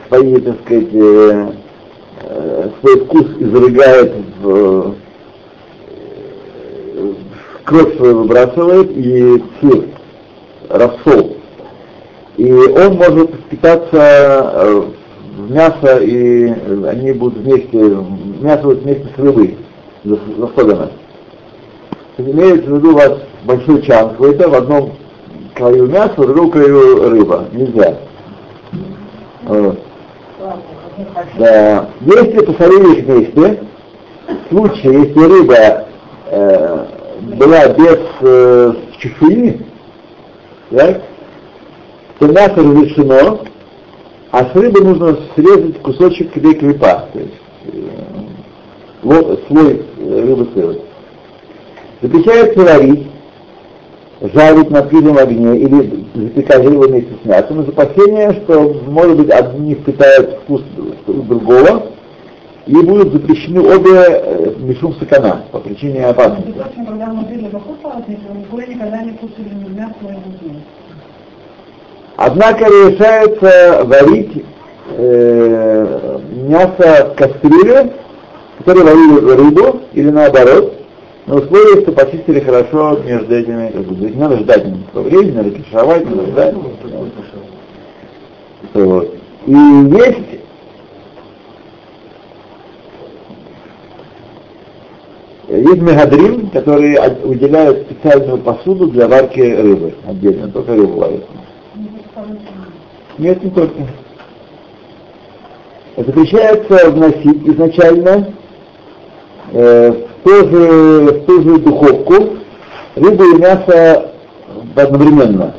свои, 0.10 0.36
так 0.42 0.56
сказать, 0.66 0.94
э, 0.94 1.52
э, 2.24 2.70
свой 2.82 3.06
вкус 3.06 3.28
изрыгает 3.40 4.14
в, 4.42 4.96
э, 6.98 7.14
кровь 7.64 7.96
свою 7.96 8.20
выбрасывает 8.24 8.92
и 8.92 9.42
цвет, 9.62 9.86
рассол. 10.68 11.38
И 12.36 12.52
он 12.52 12.96
может 12.96 13.34
впитаться 13.34 13.90
э, 13.94 14.84
в 15.36 15.52
мясо, 15.52 15.98
и 15.98 16.48
они 16.88 17.12
будут 17.12 17.40
вместе, 17.40 17.78
мясо 18.42 18.64
будет 18.64 18.84
вместе 18.84 19.08
с 19.16 19.20
рыбой 19.20 19.58
засолено. 20.04 20.92
Имеется 22.18 22.70
в 22.70 22.78
виду 22.78 22.92
у 22.92 22.96
вас 22.96 23.20
большой 23.44 23.82
чан 23.82 24.12
какой-то, 24.12 24.50
в 24.50 24.54
одном 24.56 24.94
краю 25.54 25.88
мясо, 25.88 26.14
в 26.16 26.28
другом 26.28 26.52
краю 26.52 27.10
рыба. 27.10 27.46
Нельзя. 27.52 27.98
Да. 31.38 31.90
Если 32.02 32.46
посолили 32.46 33.00
их 33.00 33.06
вместе, 33.06 33.64
в 34.28 34.50
случае, 34.50 35.08
если 35.08 35.20
рыба 35.20 35.86
э, 36.32 36.86
была 37.38 37.68
без 37.70 38.00
э, 38.22 38.74
чешуи, 39.00 39.62
так, 40.70 41.02
то 42.20 42.28
мясо 42.28 42.56
разрешено, 42.56 43.42
а 44.36 44.44
с 44.52 44.54
рыбы 44.54 44.82
нужно 44.82 45.18
срезать 45.34 45.82
кусочек 45.82 46.34
то 47.14 47.20
есть 47.20 47.34
э, 47.68 47.80
вот, 49.02 49.42
слой 49.48 49.86
рыбы 49.98 50.50
сырой. 50.54 50.82
Запрещается 52.02 52.60
варить, 52.60 53.08
жарить 54.20 54.70
на 54.72 54.84
пыльном 54.84 55.18
огне 55.20 55.58
или 55.58 56.06
запекать 56.16 56.66
рыбу 56.66 56.82
вместе 56.82 57.14
с 57.24 57.26
мясом, 57.26 57.62
из 57.62 57.70
опасения, 57.70 58.34
что, 58.44 58.74
может 58.88 59.16
быть, 59.16 59.30
одни 59.30 59.74
впитают 59.76 60.42
вкус 60.44 60.64
другого, 61.08 61.84
и 62.66 62.74
будут 62.74 63.14
запрещены 63.14 63.62
обе 63.62 63.92
э, 63.96 64.54
мишум 64.58 64.96
сакана 64.96 65.44
по 65.54 65.60
причине 65.60 66.08
опасности. 66.08 66.54
Когда 66.76 67.06
мы 67.06 67.26
жили 67.30 67.48
в 67.48 67.56
Ахуталасе, 67.56 68.20
никогда 68.68 69.02
не 69.02 69.12
ни 69.66 69.70
мясо, 69.70 69.96
рыбу. 70.02 70.60
Однако 72.18 72.66
решается 72.66 73.84
варить 73.84 74.46
э, 74.98 76.20
мясо 76.48 77.12
в 77.12 77.16
кастрюле, 77.16 77.92
в 78.60 78.64
которой 78.64 78.84
варили 78.86 79.36
рыбу, 79.36 79.82
или 79.94 80.10
наоборот, 80.10 80.74
на 81.26 81.36
условии, 81.36 81.82
что 81.82 81.92
почистили 81.92 82.40
хорошо 82.40 83.00
между 83.04 83.36
этими, 83.36 83.70
как 83.70 83.82
бы, 83.82 84.10
не 84.10 84.16
надо 84.16 84.38
ждать 84.38 84.66
никакого 84.66 85.04
времени, 85.04 85.32
надо 85.32 85.50
кишевать, 85.52 86.06
надо 86.10 86.26
ждать. 86.28 86.56
Вот. 88.74 89.16
И 89.46 89.52
есть 89.52 90.20
Есть 95.48 95.82
мегадрим, 95.82 96.50
которые 96.50 96.98
от- 96.98 97.24
выделяют 97.24 97.88
специальную 97.88 98.40
посуду 98.40 98.88
для 98.88 99.08
варки 99.08 99.40
рыбы. 99.40 99.94
Отдельно, 100.08 100.50
только 100.50 100.74
рыбу 100.76 100.98
варят. 100.98 101.24
Нет, 103.18 103.44
не 103.44 103.50
только. 103.52 103.74
Запрещается 105.98 106.90
вносить 106.92 107.48
изначально 107.48 108.34
э, 109.54 109.92
в, 109.92 110.24
ту 110.24 110.50
же, 110.50 111.02
в 111.14 111.26
ту 111.26 111.42
же 111.42 111.60
духовку 111.60 112.38
рыбу 112.96 113.24
и 113.24 113.40
мясо 113.40 114.12
одновременно. 114.76 115.54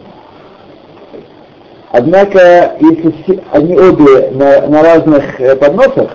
Однако, 1.91 2.77
если 2.81 3.15
все- 3.23 3.43
они 3.53 3.75
обе 3.79 4.31
на, 4.33 4.67
на 4.69 4.83
разных 4.83 5.41
э, 5.41 5.57
подносах, 5.57 6.11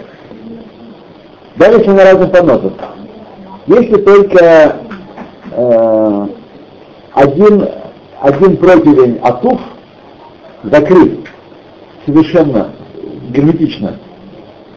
даже 1.56 1.80
если 1.80 1.90
на 1.92 2.04
разных 2.04 2.32
подносах, 2.32 2.74
если 3.66 3.96
только 3.96 4.76
э, 5.52 6.28
один, 7.14 7.68
один 8.20 8.58
противень 8.58 9.20
атуф 9.24 9.60
закрыт 10.64 11.21
совершенно 12.06 12.72
герметично, 13.30 13.98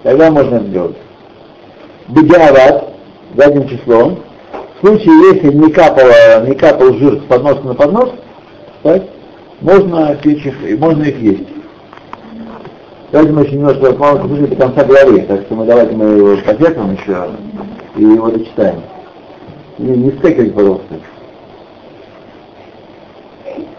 тогда 0.03 0.31
можно 0.31 0.57
это 0.57 0.67
сделать. 0.67 0.97
Бедиават, 2.09 2.95
задним 3.37 3.69
числом, 3.69 4.19
в 4.81 4.87
случае, 4.87 5.35
если 5.35 5.53
не, 5.53 5.71
капало, 5.73 6.47
не 6.47 6.55
капал 6.55 6.93
жир 6.95 7.21
с 7.21 7.25
подноса 7.25 7.63
на 7.63 7.75
поднос, 7.75 8.11
так, 8.83 9.03
можно, 9.61 10.15
печь 10.17 10.45
их, 10.45 10.79
можно 10.79 11.05
их 11.05 11.19
есть. 11.21 11.49
Давайте 13.15 13.33
мы 13.33 13.43
еще 13.43 13.55
немножко 13.57 13.93
мало 13.97 14.19
послушаем 14.19 14.51
до 14.51 14.57
конца 14.57 14.85
главы, 14.85 15.21
так 15.23 15.43
что 15.43 15.55
мы 15.55 15.67
давайте 15.67 15.95
мы 15.95 16.05
его 16.05 16.37
потерпим 16.45 16.95
еще 16.95 17.29
и 17.97 18.03
его 18.03 18.29
дочитаем. 18.29 18.81
Не, 19.79 19.97
не 19.97 20.11
стекайте, 20.11 20.51
пожалуйста. 20.51 20.95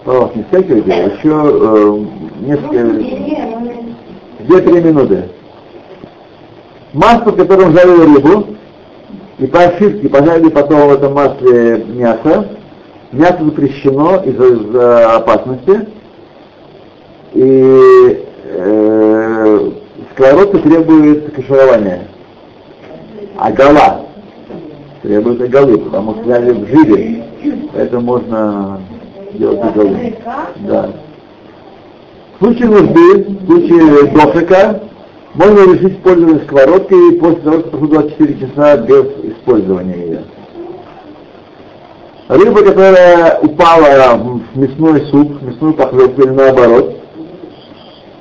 Пожалуйста, 0.05 0.37
не 0.37 0.43
стекайте, 0.45 0.89
еще 0.89 1.29
э, 1.33 2.05
несколько, 2.39 2.83
две-три 4.39 4.81
минуты. 4.81 5.29
Масло, 6.93 7.31
которым 7.31 7.73
жарили 7.73 8.15
рыбу, 8.15 8.47
и 9.37 9.47
по 9.47 9.59
ошибке 9.63 10.07
пожарили 10.07 10.49
потом 10.49 10.87
в 10.87 10.93
этом 10.93 11.13
масле 11.13 11.83
мясо, 11.87 12.47
мясо 13.11 13.43
запрещено 13.43 14.23
из-за 14.23 14.45
из-за 14.45 15.15
опасности, 15.15 15.87
и 17.33 18.25
э, 18.45 19.71
сковородка 20.13 20.59
требует 20.59 21.33
каширования. 21.33 22.07
А 23.37 23.51
гола 23.51 24.05
требует 25.01 25.41
оголы, 25.41 25.77
потому 25.77 26.13
что 26.13 26.23
взяли 26.23 26.51
в 26.53 26.67
жире, 26.67 27.25
поэтому 27.73 28.01
можно 28.01 28.79
делать 29.33 29.59
оголы. 29.61 30.15
Да. 30.59 30.89
В 32.39 32.43
случае 32.43 32.67
нужды, 32.67 33.23
в 33.23 33.45
случае 33.45 34.11
дохлика, 34.11 34.81
можно 35.35 35.73
решить 35.73 35.97
использование 35.97 36.43
сковородкой 36.43 37.13
после 37.13 37.41
того, 37.41 37.59
прошло 37.59 37.87
24 37.87 38.39
часа 38.39 38.77
без 38.77 39.05
использования 39.23 39.95
ее. 39.95 40.23
Рыба, 42.27 42.61
которая 42.61 43.39
упала 43.39 44.17
в 44.17 44.57
мясной 44.57 45.05
суп, 45.05 45.39
в 45.39 45.45
мясную 45.45 45.73
похлебку 45.75 46.23
или 46.23 46.29
наоборот, 46.31 46.95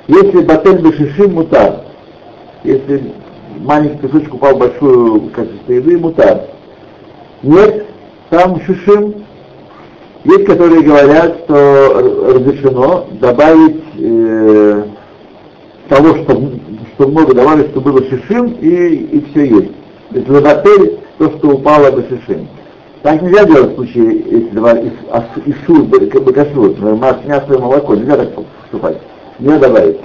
если 0.07 0.41
батель 0.41 0.77
бешишим 0.77 1.33
мутар, 1.33 1.81
если 2.63 3.11
маленький 3.59 4.07
кусочек 4.07 4.33
упал 4.33 4.55
в 4.55 4.59
большую 4.59 5.29
качество 5.31 5.73
еды, 5.73 5.97
мутар. 5.97 6.41
Нет, 7.43 7.85
там 8.29 8.61
шишим, 8.61 9.24
есть, 10.25 10.45
которые 10.45 10.81
говорят, 10.81 11.37
что 11.45 12.33
разрешено 12.33 13.05
добавить 13.21 13.83
э, 13.99 14.83
того, 15.87 16.15
что, 16.17 16.41
что 16.95 17.07
много 17.07 17.33
добавить, 17.33 17.67
что 17.67 17.81
было 17.81 18.03
шишим, 18.03 18.47
и, 18.59 18.67
и 18.67 19.25
все 19.31 19.45
есть. 19.45 19.71
То 20.11 20.17
есть 20.17 20.27
то, 21.17 21.31
что 21.31 21.49
упало 21.49 21.91
бы 21.91 22.03
шишим. 22.09 22.47
Так 23.03 23.21
нельзя 23.21 23.45
делать 23.45 23.73
в 23.73 23.75
случае, 23.75 24.15
если 24.25 24.49
два 24.49 24.71
из, 24.73 24.91
ас- 25.11 25.25
из 25.45 25.55
шур, 25.65 25.83
бакашур, 25.83 26.75
мясо 27.25 27.53
и 27.53 27.57
молоко, 27.57 27.93
нельзя 27.95 28.17
так 28.17 28.29
поступать. 28.33 28.97
Нельзя 29.37 29.59
добавить. 29.59 29.97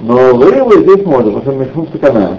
Но 0.00 0.32
рыбу 0.32 0.72
здесь 0.80 1.04
можно, 1.04 1.32
потому 1.32 1.42
что 1.42 1.52
мешмут 1.52 1.88
стакана. 1.90 2.38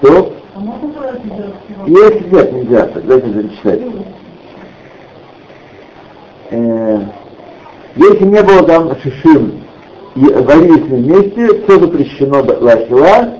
То, 0.00 0.32
А 0.56 1.88
если 1.88 2.34
нет, 2.34 2.52
нельзя, 2.52 2.86
так 2.86 3.06
дайте 3.06 3.28
зачитать. 3.30 3.80
Э, 6.52 6.98
если 7.96 8.24
не 8.24 8.42
было 8.42 8.62
там 8.64 8.94
шишим 9.02 9.62
и 10.14 10.20
варились 10.20 10.82
вместе, 10.84 11.62
все 11.64 11.80
запрещено 11.80 12.42
лахила, 12.60 13.34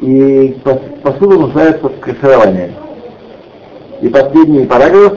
и 0.00 0.56
пос- 0.64 1.00
посуда 1.02 1.36
в 1.38 2.00
каширование. 2.00 2.72
И 4.00 4.08
последний 4.08 4.64
параграф, 4.66 5.14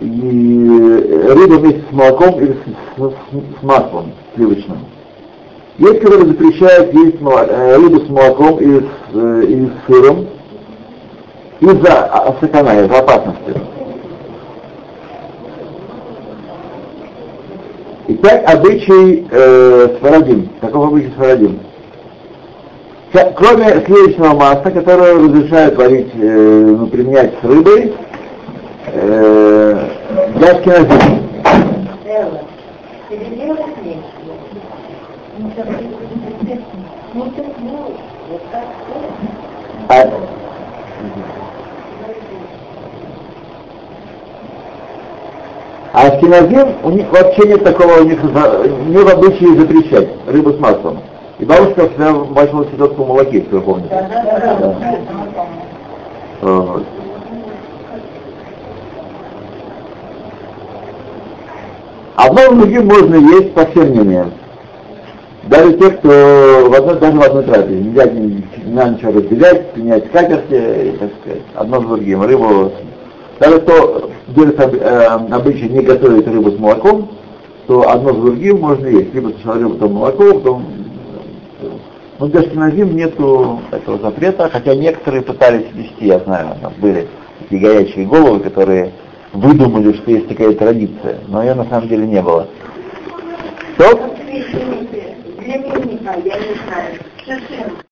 и 0.00 1.26
рыба 1.28 1.54
вместе 1.54 1.82
с 1.90 1.92
молоком 1.92 2.40
или 2.40 2.52
с, 2.52 3.00
с- 3.00 3.60
с 3.60 3.62
маслом 3.62 4.12
сливочным. 4.34 4.78
Есть, 5.78 6.00
которые 6.00 6.26
запрещают 6.26 6.94
есть 6.94 7.16
э, 7.20 7.76
рыбу 7.76 8.00
с 8.00 8.08
молоком 8.08 8.58
или 8.58 8.78
с, 8.80 9.14
э, 9.14 9.44
или 9.48 9.66
с 9.66 9.86
сыром 9.86 10.26
из-за 11.60 12.04
а- 12.04 12.36
сатана, 12.40 12.80
из-за 12.80 12.98
опасности. 12.98 13.60
Итак, 18.14 18.42
обычай 18.46 19.26
э, 19.30 19.96
сварадим. 19.98 20.50
Каков 20.60 20.88
обычай 20.88 21.10
сварадим? 21.16 21.60
Ся- 23.14 23.32
Кроме 23.32 23.80
сливочного 23.86 24.34
масла, 24.34 24.70
которое 24.70 25.14
разрешают 25.14 25.76
варить, 25.76 26.10
э, 26.14 26.66
ну, 26.78 26.86
применять 26.88 27.32
с 27.40 27.44
рыбой, 27.44 27.94
э, 28.88 29.88
для 30.36 30.50
ашкеназим. 30.50 31.22
Элла, 32.06 32.40
переделать 33.08 33.82
нечего. 33.82 34.02
Ну, 35.38 35.50
так, 35.56 35.66
ну, 37.62 37.94
вот 38.30 38.42
так 38.50 38.64
вот. 38.88 39.04
А, 39.88 40.10
а 45.92 46.06
ашкеназим, 46.06 46.68
у 46.84 46.90
них 46.90 47.10
вообще 47.10 47.48
нет 47.48 47.64
такого, 47.64 48.00
у 48.00 48.04
них 48.04 48.22
не 48.22 48.96
в 48.96 49.08
обычае 49.08 49.58
запрещать 49.58 50.08
рыбу 50.26 50.52
с 50.52 50.58
маслом. 50.58 50.98
И 51.38 51.44
бабушка 51.44 51.88
всегда 51.88 52.12
мачивала 52.12 52.66
селедку 52.66 53.02
в 53.04 53.08
молоке, 53.08 53.38
если 53.38 53.54
вы 53.54 53.60
помните. 53.60 53.88
Да. 53.90 54.76
Вот. 56.40 56.84
Одно 62.16 62.40
с 62.40 62.54
другим 62.54 62.86
можно 62.86 63.14
есть 63.16 63.52
по 63.54 63.64
всем 63.66 63.88
мнениям. 63.88 64.32
Даже 65.44 65.72
те, 65.72 65.90
кто 65.90 66.08
в 66.08 66.74
одной, 66.74 66.98
даже 67.00 67.18
в 67.18 67.22
одной 67.22 67.42
трапезе. 67.42 67.74
Нельзя 67.80 68.04
ни- 68.04 68.44
не 68.64 68.72
надо 68.72 68.90
ничего 68.92 69.12
разделять, 69.12 69.76
менять 69.76 70.06
скатерти, 70.06 70.54
и, 70.54 70.96
так 70.98 71.10
сказать, 71.20 71.42
одно 71.54 71.80
с 71.80 71.84
другим. 71.84 72.22
Рыбу, 72.22 72.72
даже 73.42 73.60
кто 73.62 74.10
делает 74.28 74.60
э, 74.60 75.06
обычай 75.06 75.68
не 75.68 75.80
готовит 75.80 76.28
рыбу 76.28 76.52
с 76.52 76.58
молоком, 76.60 77.10
то 77.66 77.90
одно 77.90 78.12
с 78.12 78.16
другим 78.16 78.60
можно 78.60 78.86
есть. 78.86 79.12
Либо 79.12 79.30
сначала 79.30 79.54
рыбу, 79.56 79.74
потом 79.74 79.92
молоко, 79.94 80.34
потом... 80.34 80.66
э, 81.60 81.66
Но 82.20 82.26
для 82.28 82.42
шкиназим 82.42 82.94
нету 82.94 83.60
этого 83.72 83.98
запрета, 83.98 84.48
хотя 84.48 84.76
некоторые 84.76 85.22
пытались 85.22 85.66
вести, 85.74 86.06
я 86.06 86.20
знаю, 86.20 86.56
там 86.62 86.72
были 86.78 87.08
такие 87.40 87.60
горячие 87.60 88.06
головы, 88.06 88.38
которые 88.40 88.92
выдумали, 89.32 89.92
что 89.94 90.12
есть 90.12 90.28
такая 90.28 90.52
традиция, 90.52 91.18
но 91.26 91.42
ее 91.42 91.54
на 91.54 91.64
самом 91.64 91.88
деле 91.88 92.06
не 92.06 92.22
было. 92.22 92.46
Что? 93.74 94.14
Для 95.38 95.54
я 95.54 95.58
не 95.58 95.98
знаю, 95.98 97.82